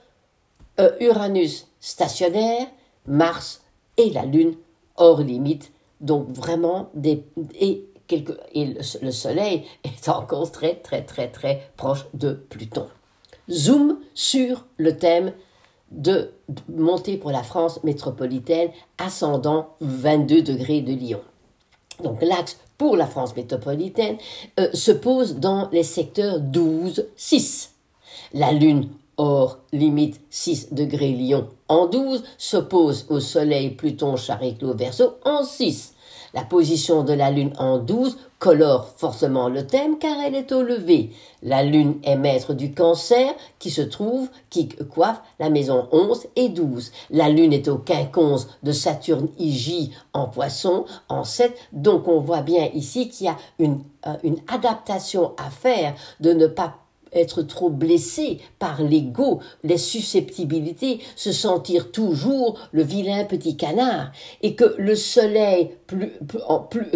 Euh, 0.81 0.91
Uranus 1.01 1.69
stationnaire, 1.81 2.67
Mars 3.07 3.63
et 3.99 4.11
la 4.11 4.25
Lune 4.25 4.55
hors 4.97 5.21
limite. 5.21 5.73
Donc 6.01 6.29
vraiment 6.31 6.89
des 6.95 7.25
et 8.13 8.75
le, 9.03 9.11
Soleil 9.11 9.65
est 9.85 10.09
encore 10.09 10.51
très, 10.51 10.77
très, 10.77 11.03
très, 11.03 11.29
très 11.29 11.71
proche 11.77 12.07
de 12.15 12.33
Pluton. 12.33 12.89
Zoom 13.51 13.99
sur 14.15 14.65
le 14.77 14.97
thème 14.97 15.33
de 15.91 16.33
monter 16.69 17.17
pour 17.17 17.31
la 17.31 17.43
France 17.43 17.83
métropolitaine, 17.85 18.71
ascendant 18.99 19.77
22 19.81 20.43
degrés 20.43 20.81
de 20.81 20.93
Lyon. 20.93 21.21
Donc 22.03 22.23
l'axe 22.23 22.59
pour 22.79 22.97
la 22.97 23.07
France 23.07 23.37
métropolitaine 23.37 24.17
euh, 24.59 24.69
se 24.73 24.91
pose 24.91 25.37
dans 25.37 25.69
les 25.71 25.83
secteurs 25.83 26.41
12-6. 26.41 27.69
La 28.35 28.53
Lune 28.53 28.89
hors 29.19 29.59
limite 29.73 30.21
6 30.31 30.73
degrés 30.73 31.13
Lyon 31.13 31.49
en 31.69 31.87
12 31.87 32.25
s'oppose 32.39 33.07
au 33.09 33.21
Soleil 33.21 33.71
Pluton 33.71 34.17
Chariclo 34.17 34.75
Verseau 34.75 35.17
en 35.25 35.45
6. 35.45 35.95
La 36.35 36.43
position 36.43 37.03
de 37.05 37.13
la 37.13 37.31
Lune 37.31 37.53
en 37.59 37.79
12 37.79 38.17
colore 38.39 38.89
forcément 38.97 39.49
le 39.49 39.67
thème 39.67 39.99
car 39.99 40.17
elle 40.25 40.35
est 40.35 40.51
au 40.53 40.63
lever. 40.63 41.11
La 41.43 41.63
Lune 41.63 41.99
est 42.05 42.17
maître 42.17 42.55
du 42.55 42.73
cancer 42.73 43.35
qui 43.59 43.71
se 43.71 43.83
trouve, 43.83 44.29
qui 44.49 44.69
coiffe 44.69 45.21
la 45.39 45.51
maison 45.51 45.89
11 45.93 46.27
et 46.37 46.49
12. 46.49 46.91
La 47.11 47.29
Lune 47.29 47.53
est 47.53 47.69
au 47.69 47.79
quinconce 47.79 48.49
de 48.63 48.73
Saturne 48.73 49.29
IJ 49.39 49.91
en 50.13 50.27
poisson 50.27 50.87
en 51.09 51.25
7. 51.25 51.55
Donc 51.73 52.09
on 52.09 52.21
voit 52.21 52.43
bien 52.43 52.69
ici 52.75 53.09
qu'il 53.11 53.27
y 53.27 53.31
a 53.31 53.37
une, 53.59 53.83
euh, 54.07 54.15
une 54.25 54.39
adaptation 54.49 55.33
à 55.37 55.51
faire 55.51 55.95
de 56.21 56.33
ne 56.33 56.47
pas 56.47 56.79
être 57.13 57.43
trop 57.43 57.71
blessé 57.71 58.39
par 58.59 58.83
l'ego, 58.83 59.41
les 59.65 59.79
susceptibilités, 59.79 61.01
se 61.17 61.33
sentir 61.33 61.91
toujours 61.93 62.59
le 62.73 62.83
vilain 62.83 63.25
petit 63.25 63.57
canard, 63.57 64.13
et 64.43 64.55
que 64.55 64.75
le 64.79 64.95
soleil 64.95 65.71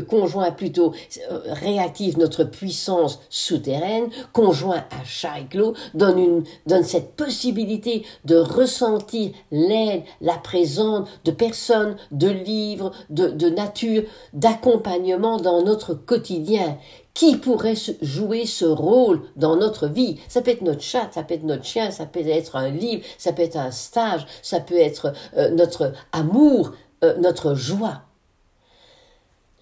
conjoint 0.09 0.51
plutôt 0.51 0.93
euh, 1.31 1.41
réactive 1.47 2.19
notre 2.19 2.45
puissance 2.45 3.21
souterraine, 3.29 4.09
conjoint 4.33 4.85
à 4.91 5.05
Chariclo, 5.05 5.75
donne, 5.95 6.45
donne 6.67 6.85
cette 6.85 7.15
possibilité 7.15 8.05
de 8.25 8.37
ressentir 8.37 9.33
l'aide, 9.51 10.03
la 10.21 10.37
présence 10.37 11.09
de 11.25 11.31
personnes, 11.31 11.97
de 12.11 12.29
livres, 12.29 12.93
de 13.11 13.51
nature, 13.51 14.03
d'accompagnement 14.33 15.37
dans 15.39 15.63
notre 15.63 15.95
quotidien 15.95 16.79
qui 17.17 17.39
pourrait 17.39 17.75
jouer 18.03 18.45
ce 18.45 18.67
rôle 18.67 19.23
dans 19.37 19.57
notre 19.57 19.89
vie? 19.89 20.19
Ça 20.29 20.43
peut 20.43 20.51
être 20.51 20.61
notre 20.61 20.83
chat, 20.83 21.09
ça 21.13 21.23
peut 21.23 21.33
être 21.33 21.45
notre 21.45 21.65
chien, 21.65 21.91
ça 21.91 22.05
peut 22.05 22.21
être 22.21 22.57
un 22.57 22.69
livre, 22.69 23.03
ça 23.17 23.33
peut 23.33 23.41
être 23.41 23.57
un 23.57 23.71
stage, 23.71 24.27
ça 24.43 24.61
peut 24.61 24.77
être 24.77 25.15
euh, 25.39 25.49
notre 25.49 25.95
amour, 26.13 26.73
euh, 27.03 27.17
notre 27.17 27.55
joie. 27.55 28.03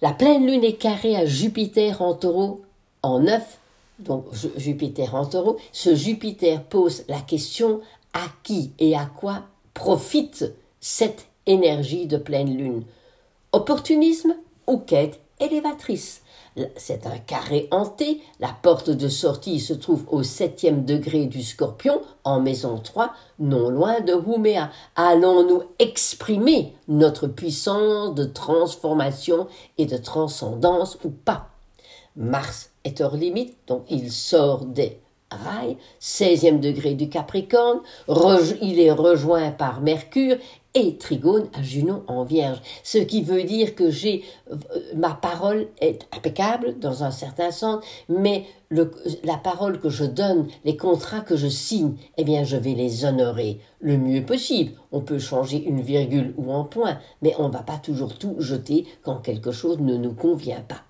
La 0.01 0.11
pleine 0.11 0.45
lune 0.45 0.65
est 0.65 0.73
carrée 0.73 1.15
à 1.15 1.25
Jupiter 1.25 2.01
en 2.01 2.13
taureau 2.13 2.61
en 3.03 3.21
neuf, 3.21 3.57
donc 3.99 4.25
Jupiter 4.57 5.15
en 5.15 5.25
taureau. 5.25 5.55
Ce 5.71 5.95
Jupiter 5.95 6.61
pose 6.61 7.05
la 7.07 7.21
question 7.21 7.79
à 8.11 8.25
qui 8.43 8.71
et 8.79 8.97
à 8.97 9.05
quoi 9.05 9.43
profite 9.73 10.53
cette 10.81 11.27
énergie 11.45 12.05
de 12.05 12.17
pleine 12.17 12.57
lune? 12.57 12.83
Opportunisme 13.53 14.35
ou 14.67 14.77
quête 14.77 15.21
élévatrice? 15.39 16.21
C'est 16.77 17.05
un 17.05 17.17
carré 17.17 17.67
hanté. 17.71 18.21
La 18.39 18.55
porte 18.61 18.89
de 18.89 19.07
sortie 19.07 19.59
se 19.59 19.73
trouve 19.73 20.05
au 20.09 20.23
septième 20.23 20.85
degré 20.85 21.25
du 21.25 21.43
scorpion, 21.43 22.01
en 22.23 22.39
maison 22.39 22.77
3, 22.77 23.13
non 23.39 23.69
loin 23.69 23.99
de 24.01 24.13
Houméa. 24.13 24.71
Allons-nous 24.95 25.63
exprimer 25.79 26.75
notre 26.87 27.27
puissance 27.27 28.15
de 28.15 28.25
transformation 28.25 29.47
et 29.77 29.85
de 29.85 29.97
transcendance 29.97 30.97
ou 31.03 31.09
pas? 31.09 31.49
Mars 32.15 32.69
est 32.85 33.01
hors 33.01 33.15
limite, 33.15 33.57
donc 33.67 33.83
il 33.89 34.11
sort 34.11 34.65
des 34.65 34.99
rails, 35.35 35.77
16e 36.01 36.59
degré 36.59 36.93
du 36.93 37.09
Capricorne, 37.09 37.79
il 38.61 38.79
est 38.79 38.91
rejoint 38.91 39.51
par 39.51 39.81
Mercure 39.81 40.37
et 40.75 40.97
trigone 40.97 41.47
à 41.53 41.63
Junon 41.63 42.03
en 42.07 42.25
vierge. 42.25 42.61
Ce 42.83 42.97
qui 42.97 43.21
veut 43.21 43.43
dire 43.43 43.75
que 43.75 43.89
j'ai, 43.89 44.23
euh, 44.51 44.55
ma 44.95 45.11
parole 45.11 45.67
est 45.79 46.05
impeccable 46.15 46.77
dans 46.79 47.03
un 47.03 47.11
certain 47.11 47.49
sens, 47.49 47.83
mais 48.09 48.45
la 49.23 49.37
parole 49.37 49.79
que 49.79 49.89
je 49.89 50.03
donne, 50.03 50.47
les 50.65 50.75
contrats 50.75 51.21
que 51.21 51.37
je 51.37 51.47
signe, 51.47 51.95
eh 52.17 52.25
bien, 52.25 52.43
je 52.43 52.57
vais 52.57 52.73
les 52.73 53.05
honorer 53.05 53.59
le 53.79 53.97
mieux 53.97 54.25
possible. 54.25 54.73
On 54.91 54.99
peut 54.99 55.19
changer 55.19 55.63
une 55.63 55.81
virgule 55.81 56.33
ou 56.37 56.51
un 56.51 56.65
point, 56.65 56.99
mais 57.21 57.33
on 57.39 57.47
ne 57.47 57.53
va 57.53 57.63
pas 57.63 57.77
toujours 57.77 58.17
tout 58.17 58.35
jeter 58.39 58.85
quand 59.01 59.21
quelque 59.21 59.51
chose 59.51 59.79
ne 59.79 59.95
nous 59.95 60.13
convient 60.13 60.63
pas. 60.67 60.83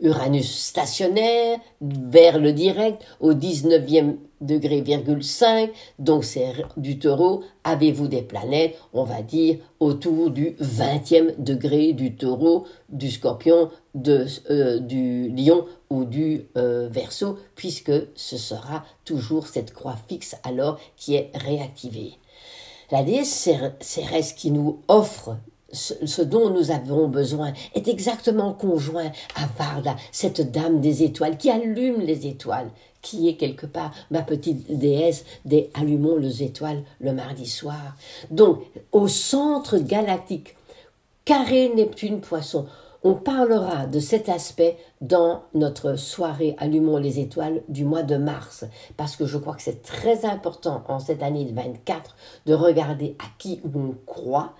Uranus 0.00 0.50
stationnaire, 0.50 1.58
vers 1.80 2.38
le 2.38 2.52
direct, 2.52 3.02
au 3.20 3.34
19e 3.34 4.16
degré, 4.40 4.80
virgule 4.80 5.22
5, 5.22 5.70
donc 5.98 6.24
c'est 6.24 6.52
du 6.76 6.98
taureau, 6.98 7.42
avez-vous 7.64 8.08
des 8.08 8.22
planètes, 8.22 8.76
on 8.92 9.04
va 9.04 9.22
dire, 9.22 9.58
autour 9.80 10.30
du 10.30 10.56
20e 10.60 11.42
degré 11.42 11.92
du 11.92 12.16
taureau, 12.16 12.66
du 12.88 13.10
scorpion, 13.10 13.70
euh, 14.06 14.78
du 14.78 15.28
lion 15.28 15.66
ou 15.90 16.04
du 16.04 16.48
euh, 16.56 16.88
verso, 16.90 17.38
puisque 17.54 17.92
ce 18.14 18.36
sera 18.36 18.84
toujours 19.04 19.46
cette 19.46 19.72
croix 19.72 19.96
fixe 20.08 20.36
alors 20.44 20.78
qui 20.96 21.14
est 21.14 21.30
réactivée. 21.34 22.18
La 22.90 23.02
déesse 23.02 23.48
Cérès 23.80 24.32
qui 24.34 24.50
nous 24.50 24.82
offre 24.88 25.36
ce, 25.72 26.22
dont 26.22 26.50
nous 26.50 26.70
avons 26.70 27.08
besoin 27.08 27.52
est 27.74 27.88
exactement 27.88 28.52
conjoint 28.52 29.10
à 29.34 29.46
Varda, 29.58 29.96
cette 30.12 30.52
dame 30.52 30.80
des 30.80 31.02
étoiles 31.02 31.38
qui 31.38 31.50
allume 31.50 32.00
les 32.00 32.26
étoiles, 32.26 32.70
qui 33.00 33.28
est 33.28 33.36
quelque 33.36 33.66
part 33.66 33.92
ma 34.10 34.22
petite 34.22 34.78
déesse 34.78 35.24
des 35.44 35.70
allumons 35.74 36.16
les 36.16 36.42
étoiles 36.42 36.82
le 37.00 37.12
mardi 37.12 37.46
soir. 37.46 37.96
Donc, 38.30 38.62
au 38.92 39.08
centre 39.08 39.78
galactique, 39.78 40.56
carré 41.24 41.72
Neptune 41.74 42.20
Poisson, 42.20 42.66
on 43.04 43.14
parlera 43.14 43.86
de 43.86 43.98
cet 43.98 44.28
aspect 44.28 44.76
dans 45.00 45.42
notre 45.54 45.96
soirée 45.96 46.54
Allumons 46.58 46.98
les 46.98 47.18
étoiles 47.18 47.62
du 47.68 47.84
mois 47.84 48.04
de 48.04 48.16
mars, 48.16 48.64
parce 48.96 49.16
que 49.16 49.26
je 49.26 49.38
crois 49.38 49.54
que 49.54 49.62
c'est 49.62 49.82
très 49.82 50.24
important 50.24 50.84
en 50.86 51.00
cette 51.00 51.22
année 51.22 51.50
24 51.52 52.16
de 52.46 52.54
regarder 52.54 53.16
à 53.18 53.24
qui 53.38 53.60
on 53.74 53.94
croit, 54.06 54.54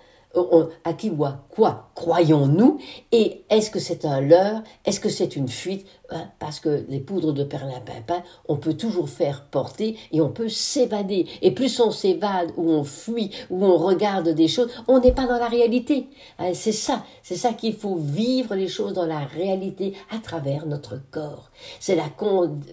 à 0.85 0.93
qui 0.93 1.11
ou 1.11 1.25
à 1.25 1.45
quoi 1.51 1.91
croyons-nous? 1.95 2.79
Et 3.13 3.43
est-ce 3.51 3.71
que 3.71 3.79
c'est 3.79 4.05
un 4.05 4.21
leurre, 4.21 4.63
est-ce 4.85 5.01
que 5.01 5.09
c'est 5.09 5.37
une 5.37 5.49
fuite? 5.49 5.87
Hein, 6.11 6.29
Parce 6.39 6.61
que 6.61 6.85
les 6.89 7.01
poudres 7.01 7.33
de 7.33 7.45
perlimpinpin, 7.45 8.23
on 8.49 8.57
peut 8.57 8.75
toujours 8.75 9.09
faire 9.09 9.47
porter 9.47 9.97
et 10.11 10.21
on 10.21 10.29
peut 10.29 10.49
s'évader. 10.49 11.27
Et 11.41 11.53
plus 11.53 11.81
on 11.81 11.91
s'évade 11.91 12.53
ou 12.57 12.71
on 12.71 12.85
fuit 12.85 13.31
ou 13.51 13.65
on 13.65 13.77
regarde 13.79 14.29
des 14.29 14.49
choses, 14.49 14.71
on 14.89 15.01
n'est 15.01 15.13
pas 15.13 15.27
dans 15.27 15.39
la 15.39 15.49
réalité. 15.49 16.09
Hein, 16.39 16.53
c'est 16.55 16.73
ça, 16.73 17.05
c'est 17.23 17.37
ça 17.37 17.53
qu'il 17.53 17.75
faut 17.75 17.97
vivre 17.97 18.55
les 18.55 18.69
choses 18.69 18.93
dans 18.95 19.07
la 19.07 19.21
réalité 19.21 19.95
à 20.11 20.19
travers 20.19 20.67
notre 20.67 21.01
corps. 21.11 21.51
C'est 21.81 21.97
la, 21.97 22.05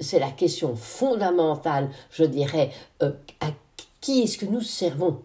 c'est 0.02 0.20
la 0.20 0.32
question 0.32 0.76
fondamentale, 0.76 1.90
je 2.12 2.24
dirais, 2.24 2.72
euh, 3.02 3.12
à 3.42 3.48
qui 4.02 4.22
est-ce 4.22 4.38
que 4.38 4.46
nous 4.46 4.62
servons? 4.62 5.20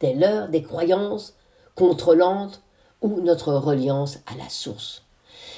Des 0.00 0.14
leurs, 0.14 0.48
des 0.48 0.62
croyances? 0.62 1.34
Contrôlante 1.80 2.60
ou 3.00 3.22
notre 3.22 3.54
reliance 3.54 4.18
à 4.26 4.36
la 4.36 4.50
source. 4.50 5.02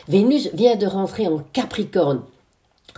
Vénus 0.06 0.50
vient 0.54 0.76
de 0.76 0.86
rentrer 0.86 1.26
en 1.26 1.38
Capricorne, 1.52 2.22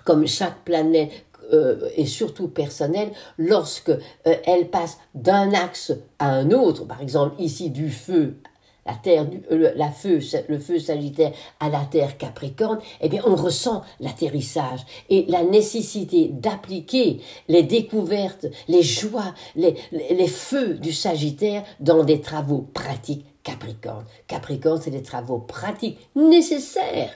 comme 0.05 0.27
chaque 0.27 0.63
planète 0.65 1.25
euh, 1.55 1.89
et 1.97 2.05
surtout 2.05 2.49
personnelle, 2.49 3.13
lorsque 3.39 3.89
euh, 3.89 4.37
elle 4.45 4.69
passe 4.69 4.99
d'un 5.15 5.55
axe 5.55 5.93
à 6.19 6.29
un 6.29 6.51
autre, 6.51 6.85
par 6.85 7.01
exemple 7.01 7.41
ici 7.41 7.71
du 7.71 7.91
feu 7.91 8.37
la 8.87 8.95
terre, 8.95 9.27
euh, 9.51 9.73
la 9.77 9.91
feu, 9.91 10.21
le 10.49 10.59
feu 10.59 10.79
sagittaire 10.79 11.33
à 11.61 11.69
la 11.69 11.81
terre 11.81 12.19
capricorne, 12.19 12.79
eh 13.01 13.09
bien, 13.09 13.23
on 13.27 13.35
ressent 13.35 13.83
l'atterrissage 14.01 14.81
et 15.11 15.25
la 15.29 15.43
nécessité 15.43 16.29
d'appliquer 16.33 17.21
les 17.49 17.63
découvertes, 17.63 18.47
les 18.69 18.83
joies, 18.83 19.35
les, 19.57 19.75
les 19.93 20.29
feux 20.29 20.75
du 20.75 20.93
sagittaire 20.93 21.65
dans 21.81 22.05
des 22.05 22.21
travaux 22.21 22.69
pratiques 22.75 23.27
capricorne. 23.45 24.07
Capricorne, 24.27 24.81
c'est 24.83 24.91
des 24.91 25.03
travaux 25.03 25.39
pratiques 25.39 25.99
nécessaires. 26.17 27.13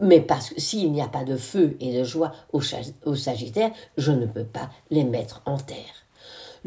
Mais 0.00 0.20
parce 0.20 0.50
que 0.50 0.60
s'il 0.60 0.90
n'y 0.90 1.00
a 1.00 1.08
pas 1.08 1.24
de 1.24 1.36
feu 1.36 1.76
et 1.80 1.96
de 1.96 2.04
joie 2.04 2.32
au, 2.52 2.60
au 3.04 3.14
Sagittaire, 3.14 3.70
je 3.96 4.12
ne 4.12 4.26
peux 4.26 4.44
pas 4.44 4.70
les 4.90 5.04
mettre 5.04 5.42
en 5.46 5.56
terre. 5.58 6.05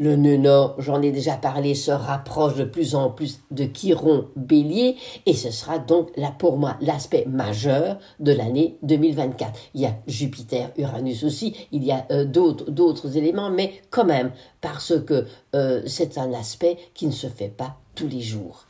Le 0.00 0.16
nœud 0.16 0.38
nord, 0.38 0.76
j'en 0.78 1.02
ai 1.02 1.12
déjà 1.12 1.36
parlé, 1.36 1.74
se 1.74 1.90
rapproche 1.90 2.54
de 2.54 2.64
plus 2.64 2.94
en 2.94 3.10
plus 3.10 3.40
de 3.50 3.64
Chiron 3.64 4.28
bélier 4.34 4.96
et 5.26 5.34
ce 5.34 5.50
sera 5.50 5.78
donc 5.78 6.08
là 6.16 6.34
pour 6.38 6.56
moi 6.56 6.78
l'aspect 6.80 7.26
majeur 7.28 7.98
de 8.18 8.32
l'année 8.32 8.78
2024. 8.82 9.52
Il 9.74 9.82
y 9.82 9.84
a 9.84 9.94
Jupiter, 10.06 10.70
Uranus 10.78 11.22
aussi, 11.22 11.54
il 11.70 11.84
y 11.84 11.92
a 11.92 12.06
euh, 12.12 12.24
d'autres, 12.24 13.18
éléments, 13.18 13.50
mais 13.50 13.74
quand 13.90 14.06
même 14.06 14.32
parce 14.62 14.98
que 15.04 15.26
euh, 15.54 15.82
c'est 15.84 16.16
un 16.16 16.32
aspect 16.32 16.78
qui 16.94 17.06
ne 17.06 17.12
se 17.12 17.26
fait 17.26 17.54
pas 17.54 17.76
tous 17.94 18.08
les 18.08 18.22
jours. 18.22 18.64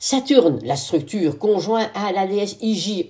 Saturne, 0.00 0.60
la 0.62 0.76
structure 0.76 1.38
conjointe 1.38 1.90
à 1.94 2.12
la 2.12 2.26
déesse 2.26 2.56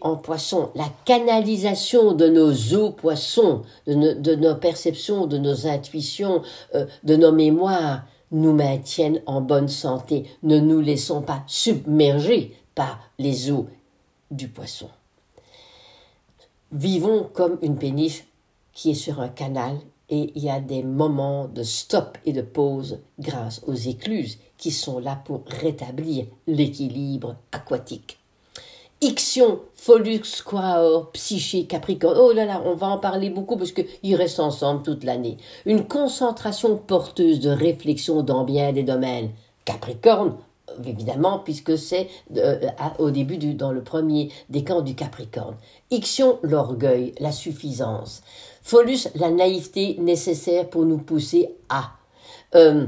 en 0.01 0.17
poisson, 0.17 0.71
la 0.75 0.89
canalisation 1.05 2.13
de 2.13 2.29
nos 2.29 2.53
eaux 2.75 2.93
poissons, 2.93 3.63
de, 3.87 4.35
nos 4.35 4.55
perceptions, 4.55 5.27
de 5.27 5.37
nos 5.37 5.67
intuitions, 5.67 6.43
euh, 6.75 6.87
de 7.05 7.17
nos 7.17 7.33
mémoires, 7.33 8.05
nous 8.31 8.55
maintiennent 8.55 9.23
en 9.27 9.41
bonne 9.41 9.69
santé. 9.69 10.25
Ne 10.43 10.61
nous 10.61 10.81
laissons 10.81 11.21
pas 11.21 11.43
submerger 11.47 12.55
par 12.75 13.01
les 13.19 13.51
eaux 13.51 13.67
du 14.31 14.49
poisson. 14.49 14.89
Vivons 16.73 17.29
comme 17.33 17.59
une 17.63 17.79
péniche 17.79 18.25
qui 18.73 18.91
est 18.91 18.95
sur 18.95 19.21
un 19.21 19.29
canal 19.29 19.79
et 20.11 20.33
il 20.35 20.43
y 20.43 20.51
a 20.51 20.61
des 20.61 20.83
moments 20.83 21.49
de 21.49 21.63
stop 21.63 22.19
et 22.25 22.33
de 22.33 22.43
pause 22.43 23.01
grâce 23.19 23.63
aux 23.67 23.75
écluses 23.75 24.39
qui 24.57 24.71
sont 24.71 24.99
là 24.99 25.21
pour 25.25 25.43
rétablir 25.47 26.27
l'équilibre 26.47 27.37
aquatique. 27.53 28.19
Ixion, 29.01 29.61
Folux, 29.75 30.43
Quaor, 30.45 31.13
Psyché, 31.13 31.67
Capricorne. 31.67 32.19
Oh 32.19 32.33
là 32.33 32.45
là, 32.45 32.61
on 32.65 32.75
va 32.75 32.89
en 32.89 32.99
parler 32.99 33.31
beaucoup 33.31 33.57
parce 33.57 33.71
qu'ils 33.71 34.17
restent 34.17 34.41
ensemble 34.41 34.83
toute 34.83 35.05
l'année. 35.05 35.37
Une 35.67 35.87
concentration 35.87 36.77
porteuse 36.77 37.39
de 37.39 37.51
réflexion 37.51 38.23
dans 38.23 38.43
bien 38.43 38.73
des 38.73 38.83
domaines. 38.83 39.31
Capricorne, 39.65 40.35
évidemment, 40.85 41.39
puisque 41.39 41.79
c'est 41.79 42.09
euh, 42.37 42.59
au 42.99 43.11
début 43.11 43.37
du, 43.37 43.55
dans 43.55 43.71
le 43.71 43.85
premier 43.85 44.33
décan 44.49 44.81
du 44.81 44.97
Capricorne. 44.97 45.57
Ixion, 45.93 46.41
l'orgueil, 46.43 47.15
la 47.21 47.31
suffisance. 47.31 48.23
Folus, 48.69 49.09
la 49.15 49.31
naïveté 49.31 49.97
nécessaire 49.99 50.69
pour 50.69 50.85
nous 50.85 50.99
pousser 50.99 51.55
à. 51.71 51.93
Euh, 52.55 52.85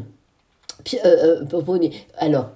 euh, 1.07 1.43
euh, 1.43 1.89
alors, 2.19 2.51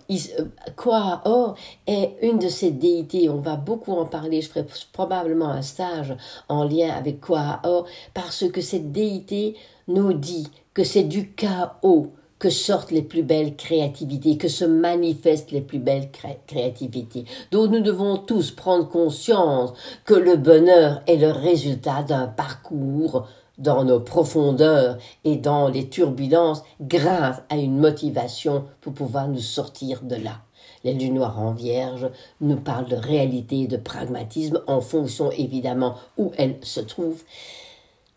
quoi 0.76 1.22
Or 1.24 1.54
est 1.86 2.16
une 2.20 2.38
de 2.38 2.48
ces 2.48 2.70
déités, 2.70 3.30
on 3.30 3.38
va 3.40 3.56
beaucoup 3.56 3.92
en 3.92 4.04
parler, 4.04 4.42
je 4.42 4.50
ferai 4.50 4.66
probablement 4.92 5.48
un 5.48 5.62
stage 5.62 6.14
en 6.50 6.64
lien 6.64 6.90
avec 6.90 7.22
quoi 7.22 7.60
Or, 7.64 7.86
parce 8.12 8.46
que 8.50 8.60
cette 8.60 8.92
déité 8.92 9.56
nous 9.88 10.12
dit 10.12 10.50
que 10.74 10.84
c'est 10.84 11.04
du 11.04 11.30
chaos 11.30 12.12
que 12.44 12.50
sortent 12.50 12.90
les 12.90 13.00
plus 13.00 13.22
belles 13.22 13.56
créativités, 13.56 14.36
que 14.36 14.48
se 14.48 14.66
manifestent 14.66 15.50
les 15.50 15.62
plus 15.62 15.78
belles 15.78 16.10
créativités. 16.46 17.24
Donc 17.50 17.70
nous 17.70 17.80
devons 17.80 18.18
tous 18.18 18.50
prendre 18.50 18.86
conscience 18.86 19.72
que 20.04 20.12
le 20.12 20.36
bonheur 20.36 21.00
est 21.06 21.16
le 21.16 21.30
résultat 21.30 22.02
d'un 22.02 22.26
parcours 22.26 23.26
dans 23.56 23.82
nos 23.82 23.98
profondeurs 23.98 24.98
et 25.24 25.36
dans 25.36 25.68
les 25.68 25.88
turbulences 25.88 26.62
grâce 26.82 27.40
à 27.48 27.56
une 27.56 27.78
motivation 27.78 28.66
pour 28.82 28.92
pouvoir 28.92 29.28
nous 29.28 29.40
sortir 29.40 30.02
de 30.02 30.16
là. 30.16 30.42
Les 30.84 30.92
lunes 30.92 31.14
noires 31.14 31.40
en 31.40 31.52
vierge 31.52 32.10
nous 32.42 32.56
parlent 32.56 32.90
de 32.90 32.96
réalité 32.96 33.62
et 33.62 33.68
de 33.68 33.78
pragmatisme 33.78 34.60
en 34.66 34.82
fonction 34.82 35.30
évidemment 35.30 35.94
où 36.18 36.32
elles 36.36 36.58
se 36.60 36.80
trouvent. 36.80 37.24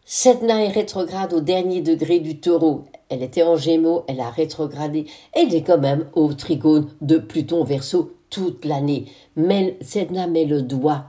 Setna 0.04 0.66
est 0.66 0.72
rétrograde 0.72 1.32
au 1.32 1.40
dernier 1.40 1.82
degré 1.82 2.20
du 2.20 2.42
taureau. 2.42 2.84
Elle 3.10 3.24
était 3.24 3.44
en 3.44 3.56
gémeaux, 3.56 4.04
elle 4.08 4.20
a 4.20 4.30
rétrogradé. 4.30 5.06
Elle 5.34 5.54
est 5.56 5.64
quand 5.64 5.78
même 5.78 6.08
au 6.14 6.34
trigone 6.34 6.90
de 7.02 7.18
Pluton 7.18 7.64
verso 7.64 8.14
toute 8.30 8.66
l'année. 8.66 9.06
Mais 9.36 9.78
Setna 9.82 10.28
met 10.28 10.46
le 10.46 10.62
doigt 10.62 11.06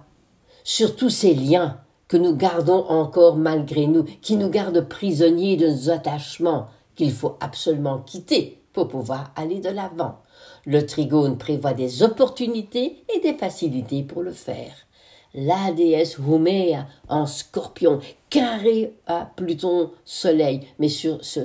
sur 0.64 0.96
tous 0.96 1.11
ces 1.11 1.34
liens 1.34 1.80
que 2.08 2.16
nous 2.16 2.34
gardons 2.34 2.84
encore 2.88 3.37
malgré 3.37 3.87
nous, 3.87 4.04
qui 4.22 4.37
nous 4.37 4.48
gardent 4.48 4.88
prisonniers 4.88 5.56
de 5.56 5.68
nos 5.68 5.90
attachements 5.90 6.68
qu'il 6.94 7.12
faut 7.12 7.37
absolument 7.40 7.98
quitter 7.98 8.61
pour 8.72 8.88
pouvoir 8.88 9.32
aller 9.37 9.61
de 9.61 9.68
l'avant. 9.68 10.18
Le 10.66 10.84
trigone 10.87 11.38
prévoit 11.38 11.74
des 11.74 12.02
opportunités 12.02 13.04
et 13.14 13.20
des 13.20 13.34
facilités 13.34 14.02
pour 14.02 14.22
le 14.22 14.32
faire. 14.32 14.72
La 15.34 15.72
déesse 15.72 16.18
Huméa 16.18 16.87
en 17.08 17.26
scorpion, 17.26 18.00
carré 18.30 18.94
à 19.06 19.30
Pluton 19.37 19.90
Soleil, 20.04 20.66
mais 20.78 20.88
sur 20.88 21.24
ce 21.24 21.40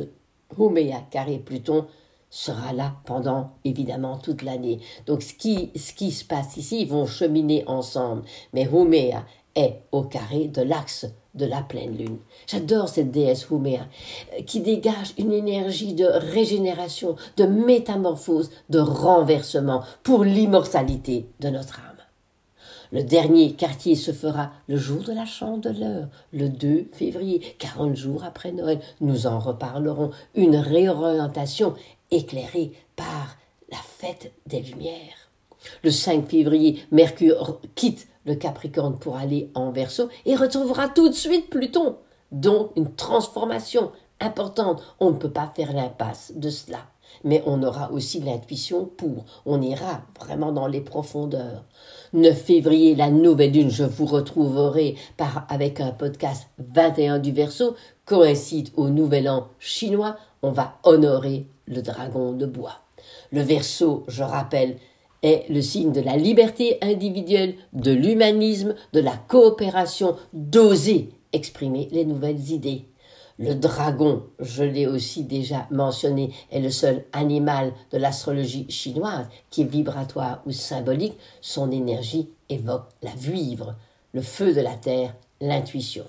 Huméa 0.58 1.02
carré 1.10 1.38
Pluton 1.38 1.86
sera 2.30 2.74
là 2.74 2.96
pendant 3.06 3.52
évidemment 3.64 4.18
toute 4.18 4.42
l'année. 4.42 4.80
Donc 5.06 5.22
ce 5.22 5.34
qui, 5.34 5.72
ce 5.76 5.94
qui 5.94 6.12
se 6.12 6.26
passe 6.26 6.58
ici, 6.58 6.82
ils 6.82 6.90
vont 6.90 7.06
cheminer 7.06 7.64
ensemble. 7.68 8.24
Mais 8.54 8.64
Huméa 8.64 9.24
est 9.56 9.82
au 9.92 10.02
carré 10.02 10.48
de 10.48 10.62
l'axe 10.62 11.06
de 11.36 11.46
la 11.46 11.62
pleine 11.62 11.98
lune. 11.98 12.18
J'adore 12.48 12.90
cette 12.90 13.12
déesse 13.12 13.48
Huméa 13.50 13.88
euh, 14.34 14.42
qui 14.44 14.62
dégage 14.62 15.14
une 15.18 15.32
énergie 15.32 15.94
de 15.94 16.06
régénération, 16.06 17.16
de 17.38 17.46
métamorphose, 17.46 18.52
de 18.70 18.80
renversement 18.80 19.84
pour 20.04 20.24
l'immortalité 20.24 21.28
de 21.40 21.50
notre 21.50 21.80
âme. 21.80 21.93
Le 22.94 23.02
dernier 23.02 23.54
quartier 23.54 23.96
se 23.96 24.12
fera 24.12 24.52
le 24.68 24.78
jour 24.78 25.02
de 25.02 25.14
la 25.14 25.26
chandeleur, 25.26 26.10
le 26.32 26.48
2 26.48 26.90
février, 26.94 27.42
40 27.58 27.96
jours 27.96 28.24
après 28.24 28.52
Noël. 28.52 28.80
Nous 29.02 29.26
en 29.26 29.40
reparlerons. 29.40 30.12
Une 30.36 30.58
réorientation 30.58 31.74
éclairée 32.12 32.72
par 32.96 33.36
la 33.72 33.80
fête 33.80 34.32
des 34.46 34.60
Lumières. 34.60 35.32
Le 35.84 35.90
5 35.90 36.30
février, 36.30 36.86
Mercure 36.92 37.60
quitte 37.74 38.08
le 38.26 38.36
Capricorne 38.36 39.00
pour 39.00 39.18
aller 39.18 39.50
en 39.56 39.72
Verseau 39.72 40.10
et 40.28 40.36
retrouvera 40.36 40.88
tout 40.88 41.10
de 41.10 41.16
suite 41.16 41.50
Pluton. 41.50 41.96
Donc 42.32 42.74
une 42.76 42.94
transformation 42.94 43.92
importante. 44.20 44.84
On 45.00 45.10
ne 45.10 45.18
peut 45.18 45.32
pas 45.32 45.52
faire 45.56 45.74
l'impasse 45.74 46.32
de 46.36 46.52
cela. 46.52 46.86
Mais 47.24 47.44
on 47.46 47.64
aura 47.64 47.92
aussi 47.92 48.20
l'intuition 48.20 48.86
pour. 48.86 49.26
On 49.46 49.62
ira 49.62 50.02
vraiment 50.20 50.52
dans 50.52 50.68
les 50.68 50.82
profondeurs. 50.82 51.64
9 52.14 52.40
février, 52.40 52.94
la 52.94 53.10
nouvelle 53.10 53.52
lune, 53.54 53.72
je 53.72 53.84
vous 53.84 54.06
retrouverai 54.06 54.96
par, 55.18 55.48
avec 55.50 55.80
un 55.80 55.90
podcast 55.90 56.48
21 56.60 57.18
du 57.18 57.32
Verseau, 57.32 57.76
coïncide 58.06 58.70
au 58.76 58.90
nouvel 58.90 59.28
an 59.28 59.48
chinois. 59.58 60.18
On 60.44 60.52
va 60.52 60.78
honorer 60.84 61.48
le 61.66 61.82
dragon 61.82 62.34
de 62.34 62.46
bois. 62.46 62.82
Le 63.32 63.42
Verseau, 63.42 64.04
je 64.08 64.22
rappelle, 64.22 64.78
est 65.24 65.50
le 65.50 65.62
signe 65.62 65.92
de 65.92 66.02
la 66.02 66.16
liberté 66.16 66.78
individuelle, 66.82 67.56
de 67.74 67.92
l'humanisme, 67.92 68.76
de 68.94 69.00
la 69.00 69.18
coopération, 69.28 70.16
d'oser 70.34 71.10
exprimer 71.32 71.90
les 71.92 72.06
nouvelles 72.06 72.52
idées. 72.52 72.86
Le 73.40 73.56
dragon, 73.56 74.24
je 74.40 74.64
l'ai 74.64 74.86
aussi 74.86 75.24
déjà 75.24 75.68
mentionné, 75.72 76.32
est 76.52 76.60
le 76.60 76.70
seul 76.70 77.06
animal 77.14 77.74
de 77.92 77.98
l'astrologie 77.98 78.70
chinoise 78.70 79.28
qui 79.50 79.62
est 79.62 79.66
vibratoire 79.66 80.42
ou 80.46 80.52
symbolique. 80.52 81.18
Son 81.42 81.72
énergie 81.72 82.30
évoque 82.50 82.90
la 83.02 83.12
vivre, 83.16 83.76
le 84.14 84.22
feu 84.22 84.54
de 84.54 84.62
la 84.62 84.76
terre, 84.76 85.16
l'intuition. 85.42 86.06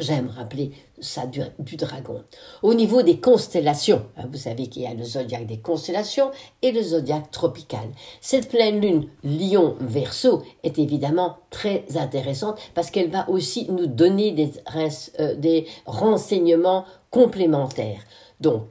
J'aime 0.00 0.28
rappeler 0.28 0.72
ça 1.00 1.26
du, 1.26 1.76
dragon. 1.76 2.24
Au 2.62 2.74
niveau 2.74 3.02
des 3.02 3.20
constellations, 3.20 4.04
hein, 4.16 4.24
vous 4.28 4.38
savez 4.38 4.66
qu'il 4.66 4.82
y 4.82 4.86
a 4.86 4.94
le 4.94 5.04
zodiaque 5.04 5.46
des 5.46 5.58
constellations 5.58 6.32
et 6.62 6.72
le 6.72 6.82
zodiaque 6.82 7.30
tropical. 7.30 7.88
Cette 8.20 8.48
pleine 8.48 8.80
lune 8.80 9.08
lion 9.22 9.76
verso 9.80 10.42
est 10.64 10.78
évidemment 10.80 11.38
très 11.50 11.84
intéressante 11.96 12.58
parce 12.74 12.90
qu'elle 12.90 13.10
va 13.10 13.30
aussi 13.30 13.70
nous 13.70 13.86
donner 13.86 14.32
des, 14.32 14.52
euh, 15.20 15.36
des 15.36 15.66
renseignements 15.86 16.86
complémentaires. 17.10 18.02
Donc, 18.40 18.64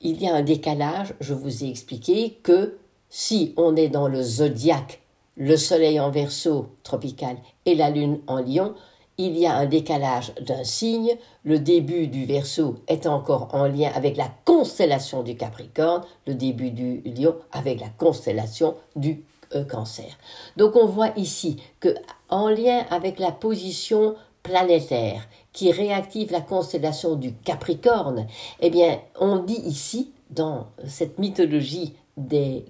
il 0.00 0.20
y 0.20 0.26
a 0.26 0.34
un 0.34 0.42
décalage, 0.42 1.14
je 1.20 1.34
vous 1.34 1.62
ai 1.62 1.68
expliqué 1.68 2.38
que 2.42 2.78
si 3.08 3.54
on 3.56 3.76
est 3.76 3.88
dans 3.88 4.08
le 4.08 4.22
zodiaque, 4.22 5.02
le 5.36 5.56
soleil 5.56 6.00
en 6.00 6.10
verso 6.10 6.66
tropical 6.82 7.36
et 7.64 7.76
la 7.76 7.90
lune 7.90 8.20
en 8.26 8.40
lion, 8.40 8.74
il 9.18 9.38
y 9.38 9.46
a 9.46 9.56
un 9.56 9.66
décalage 9.66 10.32
d'un 10.40 10.64
signe, 10.64 11.16
le 11.44 11.58
début 11.58 12.06
du 12.06 12.24
Verseau 12.24 12.76
est 12.88 13.06
encore 13.06 13.48
en 13.52 13.66
lien 13.66 13.90
avec 13.94 14.16
la 14.16 14.30
constellation 14.44 15.22
du 15.22 15.36
Capricorne, 15.36 16.02
le 16.26 16.34
début 16.34 16.70
du 16.70 17.02
Lion 17.04 17.36
avec 17.52 17.80
la 17.80 17.88
constellation 17.88 18.74
du 18.96 19.24
euh, 19.54 19.64
Cancer. 19.64 20.18
Donc 20.56 20.76
on 20.76 20.86
voit 20.86 21.12
ici 21.16 21.62
que 21.80 21.94
en 22.30 22.48
lien 22.48 22.84
avec 22.90 23.18
la 23.18 23.32
position 23.32 24.14
planétaire 24.42 25.28
qui 25.52 25.70
réactive 25.70 26.32
la 26.32 26.40
constellation 26.40 27.14
du 27.14 27.34
Capricorne, 27.34 28.26
eh 28.60 28.70
bien 28.70 28.98
on 29.20 29.36
dit 29.38 29.60
ici 29.66 30.12
dans 30.30 30.68
cette 30.86 31.18
mythologie 31.18 31.94
des, 32.16 32.64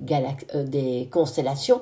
euh, 0.55 0.65
des 0.65 1.09
constellations 1.11 1.81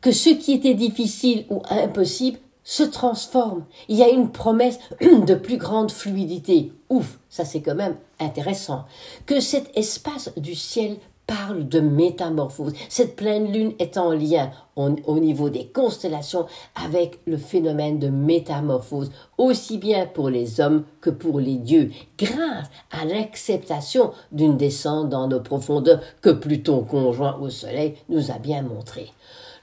que 0.00 0.12
ce 0.12 0.30
qui 0.30 0.52
était 0.52 0.74
difficile 0.74 1.46
ou 1.50 1.62
impossible 1.68 2.38
se 2.64 2.82
transforme. 2.82 3.64
Il 3.88 3.96
y 3.96 4.02
a 4.02 4.08
une 4.08 4.30
promesse 4.30 4.78
de 5.00 5.34
plus 5.34 5.56
grande 5.56 5.90
fluidité. 5.90 6.72
Ouf, 6.88 7.18
ça 7.28 7.44
c'est 7.44 7.60
quand 7.60 7.74
même 7.74 7.96
intéressant. 8.18 8.84
Que 9.26 9.40
cet 9.40 9.76
espace 9.76 10.30
du 10.36 10.54
ciel 10.54 10.96
parle 11.30 11.68
de 11.68 11.78
métamorphose. 11.78 12.72
Cette 12.88 13.14
pleine 13.14 13.52
lune 13.52 13.72
est 13.78 13.98
en 13.98 14.10
lien 14.10 14.50
au 14.74 15.20
niveau 15.20 15.48
des 15.48 15.66
constellations 15.66 16.46
avec 16.74 17.20
le 17.24 17.36
phénomène 17.36 18.00
de 18.00 18.08
métamorphose, 18.08 19.12
aussi 19.38 19.78
bien 19.78 20.06
pour 20.06 20.28
les 20.28 20.60
hommes 20.60 20.84
que 21.00 21.10
pour 21.10 21.38
les 21.38 21.56
dieux, 21.56 21.92
grâce 22.18 22.66
à 22.90 23.04
l'acceptation 23.04 24.12
d'une 24.32 24.56
descente 24.56 25.10
dans 25.10 25.28
nos 25.28 25.40
profondeurs 25.40 26.00
que 26.20 26.30
Pluton 26.30 26.82
conjoint 26.82 27.38
au 27.38 27.48
Soleil 27.48 27.94
nous 28.08 28.32
a 28.32 28.38
bien 28.38 28.62
montré. 28.62 29.12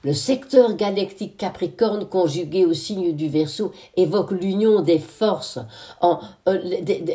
Le 0.04 0.12
secteur 0.12 0.74
galactique 0.74 1.36
Capricorne 1.36 2.06
conjugué 2.06 2.64
au 2.64 2.72
signe 2.72 3.12
du 3.12 3.28
Verseau 3.28 3.72
évoque 3.96 4.30
l'union 4.30 4.80
des 4.80 5.00
forces, 5.00 5.58
euh, 6.02 6.14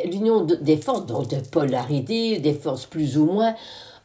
l'union 0.04 0.44
des 0.44 0.76
forces, 0.76 1.06
donc 1.06 1.28
de 1.28 1.36
polarité, 1.36 2.38
des 2.38 2.52
forces 2.52 2.84
plus 2.86 3.16
ou 3.16 3.24
moins, 3.24 3.54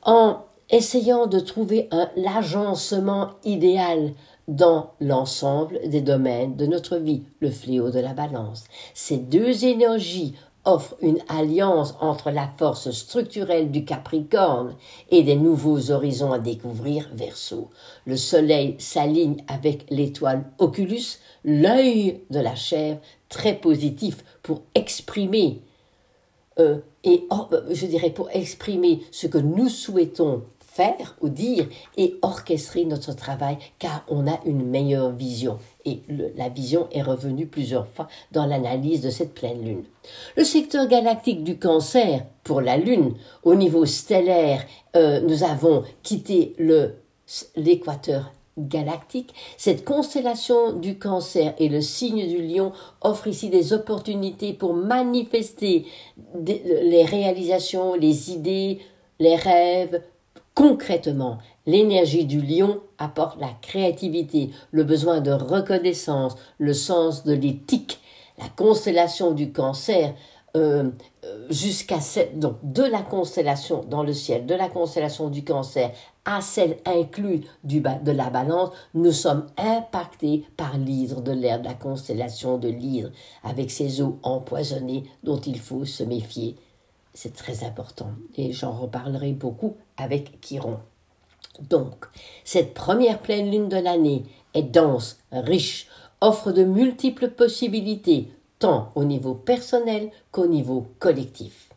en 0.04 0.38
essayant 0.70 1.28
de 1.28 1.40
trouver 1.40 1.88
un 1.92 2.10
l'agencement 2.16 3.32
idéal 3.44 4.14
dans 4.48 4.94
l'ensemble 5.00 5.80
des 5.88 6.02
domaines 6.02 6.56
de 6.56 6.66
notre 6.66 6.98
vie, 6.98 7.24
le 7.40 7.52
fléau 7.52 7.92
de 7.92 8.00
la 8.00 8.14
balance. 8.14 8.64
Ces 8.94 9.18
deux 9.18 9.66
énergies 9.66 10.36
offre 10.66 10.96
une 11.02 11.20
alliance 11.28 11.96
entre 12.02 12.32
la 12.32 12.50
force 12.58 12.92
structurelle 12.92 13.72
du 13.72 13.86
Capricorne 13.86 14.76
et 15.10 15.24
des 15.24 15.36
nouveaux 15.36 15.92
horizons 15.92 16.32
à 16.32 16.40
découvrir 16.40 17.10
Verseau. 17.14 17.70
Le 18.06 18.18
Soleil 18.18 18.76
s'aligne 18.78 19.44
avec 19.48 19.86
l'étoile 19.90 20.46
Oculus, 20.58 21.20
l'œil 21.44 22.22
de 22.30 22.40
la 22.40 22.56
chair, 22.56 23.00
très 23.30 23.56
positif 23.56 24.24
pour 24.44 24.62
exprimer 24.76 25.62
euh, 26.60 26.78
et 27.04 27.24
je 27.72 27.86
dirais 27.86 28.10
pour 28.10 28.30
exprimer 28.32 29.02
ce 29.12 29.28
que 29.28 29.38
nous 29.38 29.70
souhaitons 29.70 30.44
faire 30.60 31.16
ou 31.22 31.30
dire 31.30 31.68
et 31.98 32.16
orchestrer 32.22 32.86
notre 32.86 33.14
travail 33.14 33.58
car 33.80 34.04
on 34.10 34.28
a 34.28 34.40
une 34.46 34.66
meilleure 34.66 35.12
vision. 35.12 35.58
Et 35.90 36.02
la 36.36 36.50
vision 36.50 36.88
est 36.92 37.02
revenue 37.02 37.48
plusieurs 37.48 37.88
fois 37.88 38.08
dans 38.32 38.46
l'analyse 38.46 39.02
de 39.02 39.10
cette 39.10 39.34
pleine 39.34 39.64
lune. 39.64 39.84
Le 40.38 40.44
secteur 40.44 40.88
galactique 40.88 41.44
du 41.44 41.58
cancer 41.58 42.26
pour 42.44 42.62
la 42.62 42.78
lune, 42.78 43.14
au 43.44 43.56
niveau 43.56 43.86
stellaire, 43.86 44.64
euh, 44.96 45.20
nous 45.22 45.44
avons 45.44 45.84
quitté 46.04 46.56
l'équateur 47.56 48.32
galactique. 48.58 49.34
Cette 49.58 49.86
constellation 49.86 50.74
du 50.74 51.00
cancer 51.00 51.54
et 51.58 51.70
le 51.70 51.82
signe 51.82 52.28
du 52.28 52.46
lion 52.46 52.72
offre 53.02 53.28
ici 53.28 53.50
des 53.50 53.74
opportunités 53.74 54.54
pour 54.54 54.74
manifester 54.74 55.86
les 56.44 57.06
réalisations, 57.06 57.96
les 57.96 58.32
idées, 58.32 58.80
les 59.20 59.36
rêves, 59.36 60.02
Concrètement, 60.60 61.38
l'énergie 61.66 62.26
du 62.26 62.42
lion 62.42 62.82
apporte 62.98 63.40
la 63.40 63.52
créativité, 63.62 64.50
le 64.72 64.84
besoin 64.84 65.22
de 65.22 65.32
reconnaissance, 65.32 66.36
le 66.58 66.74
sens 66.74 67.24
de 67.24 67.32
l'éthique. 67.32 68.02
La 68.38 68.50
constellation 68.50 69.32
du 69.32 69.54
cancer 69.54 70.14
euh, 70.58 70.90
euh, 71.24 71.48
jusqu'à 71.50 72.00
donc 72.36 72.58
de 72.62 72.84
la 72.84 73.02
constellation 73.02 73.86
dans 73.90 74.04
le 74.04 74.12
ciel, 74.12 74.46
de 74.46 74.54
la 74.54 74.68
constellation 74.68 75.30
du 75.30 75.46
cancer 75.46 75.92
à 76.26 76.42
celle 76.42 76.76
inclue 76.86 77.46
du, 77.64 77.80
de 77.80 78.12
la 78.12 78.30
balance, 78.30 78.72
nous 78.94 79.14
sommes 79.14 79.46
impactés 79.56 80.44
par 80.58 80.78
l'hydre 80.78 81.22
de 81.22 81.32
l'air, 81.32 81.62
de 81.62 81.68
la 81.68 81.74
constellation 81.74 82.58
de 82.58 82.68
l'hydre, 82.68 83.12
avec 83.46 83.72
ses 83.72 84.02
eaux 84.02 84.20
empoisonnées 84.24 85.06
dont 85.24 85.40
il 85.40 85.58
faut 85.58 85.86
se 85.86 86.04
méfier. 86.04 86.58
C'est 87.22 87.34
très 87.34 87.66
important 87.66 88.12
et 88.38 88.54
j'en 88.54 88.72
reparlerai 88.72 89.34
beaucoup 89.34 89.76
avec 89.98 90.40
Chiron. 90.40 90.78
Donc, 91.60 92.06
cette 92.46 92.74
première 92.74 93.20
pleine 93.20 93.52
lune 93.52 93.68
de 93.68 93.76
l'année 93.76 94.24
est 94.54 94.64
dense, 94.64 95.20
riche, 95.34 95.90
offre 96.22 96.54
de 96.54 96.64
multiples 96.64 97.28
possibilités, 97.28 98.32
tant 98.60 98.94
au 98.96 99.04
niveau 99.04 99.34
personnel 99.34 100.12
qu'au 100.32 100.48
niveau 100.48 100.88
collectif. 101.00 101.68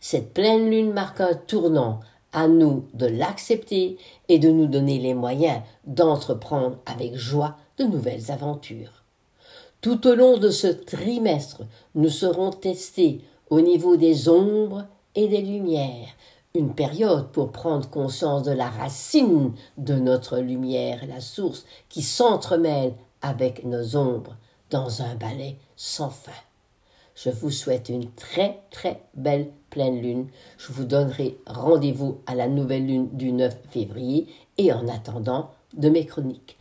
Cette 0.00 0.34
pleine 0.34 0.68
lune 0.68 0.92
marque 0.92 1.20
un 1.20 1.34
tournant, 1.34 2.00
à 2.32 2.48
nous 2.48 2.88
de 2.92 3.06
l'accepter 3.06 3.96
et 4.28 4.40
de 4.40 4.50
nous 4.50 4.66
donner 4.66 4.98
les 4.98 5.14
moyens 5.14 5.62
d'entreprendre 5.86 6.78
avec 6.84 7.14
joie 7.14 7.56
de 7.78 7.84
nouvelles 7.84 8.32
aventures. 8.32 9.04
Tout 9.82 10.08
au 10.08 10.16
long 10.16 10.36
de 10.36 10.50
ce 10.50 10.66
trimestre, 10.66 11.62
nous 11.94 12.10
serons 12.10 12.50
testés 12.50 13.20
au 13.50 13.60
niveau 13.60 13.96
des 13.96 14.28
ombres 14.28 14.86
et 15.14 15.28
des 15.28 15.42
lumières, 15.42 16.08
une 16.54 16.74
période 16.74 17.30
pour 17.32 17.52
prendre 17.52 17.88
conscience 17.88 18.44
de 18.44 18.52
la 18.52 18.70
racine 18.70 19.52
de 19.76 19.94
notre 19.94 20.38
lumière, 20.38 21.04
la 21.08 21.20
source 21.20 21.66
qui 21.88 22.02
s'entremêle 22.02 22.94
avec 23.22 23.64
nos 23.64 23.96
ombres 23.96 24.36
dans 24.70 25.02
un 25.02 25.14
ballet 25.16 25.56
sans 25.76 26.10
fin. 26.10 26.32
Je 27.14 27.30
vous 27.30 27.50
souhaite 27.50 27.88
une 27.88 28.10
très 28.12 28.62
très 28.70 29.02
belle 29.14 29.50
pleine 29.68 30.00
lune. 30.00 30.28
Je 30.56 30.72
vous 30.72 30.84
donnerai 30.84 31.36
rendez-vous 31.46 32.18
à 32.26 32.34
la 32.34 32.48
nouvelle 32.48 32.86
lune 32.86 33.08
du 33.12 33.32
9 33.32 33.54
février 33.70 34.26
et 34.58 34.72
en 34.72 34.88
attendant 34.88 35.50
de 35.76 35.88
mes 35.88 36.06
chroniques. 36.06 36.56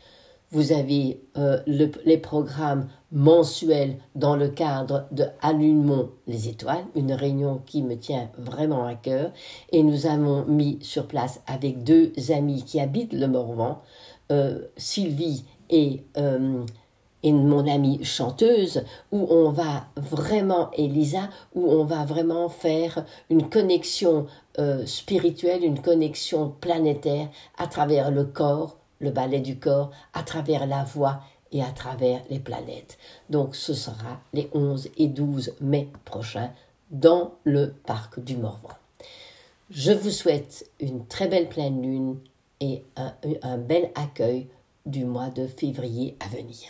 Vous 0.51 0.71
avez 0.71 1.21
euh, 1.37 1.59
les 1.67 2.17
programmes 2.17 2.87
mensuels 3.11 3.97
dans 4.15 4.35
le 4.35 4.47
cadre 4.47 5.05
de 5.11 5.25
Allumons 5.41 6.09
les 6.25 6.49
étoiles, 6.49 6.85
une 6.95 7.13
réunion 7.13 7.61
qui 7.67 7.83
me 7.83 7.95
tient 7.95 8.31
vraiment 8.35 8.87
à 8.87 8.95
cœur. 8.95 9.31
Et 9.71 9.83
nous 9.83 10.07
avons 10.07 10.45
mis 10.45 10.79
sur 10.81 11.05
place 11.05 11.41
avec 11.45 11.83
deux 11.83 12.11
amis 12.29 12.63
qui 12.63 12.79
habitent 12.79 13.13
le 13.13 13.27
Morvan, 13.27 13.83
euh, 14.31 14.61
Sylvie 14.75 15.45
et, 15.69 16.01
euh, 16.17 16.65
et 17.21 17.31
mon 17.31 17.67
amie 17.67 18.03
chanteuse, 18.03 18.83
où 19.11 19.27
on 19.29 19.51
va 19.51 19.85
vraiment, 19.97 20.71
Elisa, 20.71 21.29
où 21.53 21.69
on 21.69 21.83
va 21.83 22.05
vraiment 22.05 22.49
faire 22.49 23.05
une 23.29 23.49
connexion 23.49 24.25
spirituelle, 24.85 25.63
une 25.63 25.79
connexion 25.79 26.53
planétaire 26.59 27.29
à 27.57 27.67
travers 27.67 28.11
le 28.11 28.25
corps 28.25 28.78
le 28.99 29.11
ballet 29.11 29.39
du 29.39 29.57
corps 29.57 29.91
à 30.13 30.23
travers 30.23 30.67
la 30.67 30.83
voix 30.83 31.21
et 31.51 31.63
à 31.63 31.71
travers 31.71 32.21
les 32.29 32.39
planètes. 32.39 32.97
Donc 33.29 33.55
ce 33.55 33.73
sera 33.73 34.19
les 34.33 34.49
11 34.53 34.89
et 34.97 35.07
12 35.07 35.55
mai 35.61 35.89
prochains 36.05 36.51
dans 36.91 37.33
le 37.43 37.73
parc 37.85 38.19
du 38.19 38.37
Morvan. 38.37 38.69
Je 39.69 39.91
vous 39.91 40.09
souhaite 40.11 40.69
une 40.79 41.05
très 41.05 41.27
belle 41.27 41.49
pleine 41.49 41.81
lune 41.81 42.19
et 42.59 42.83
un, 42.95 43.13
un 43.43 43.57
bel 43.57 43.91
accueil 43.95 44.47
du 44.85 45.05
mois 45.05 45.29
de 45.29 45.47
février 45.47 46.17
à 46.19 46.27
venir. 46.27 46.69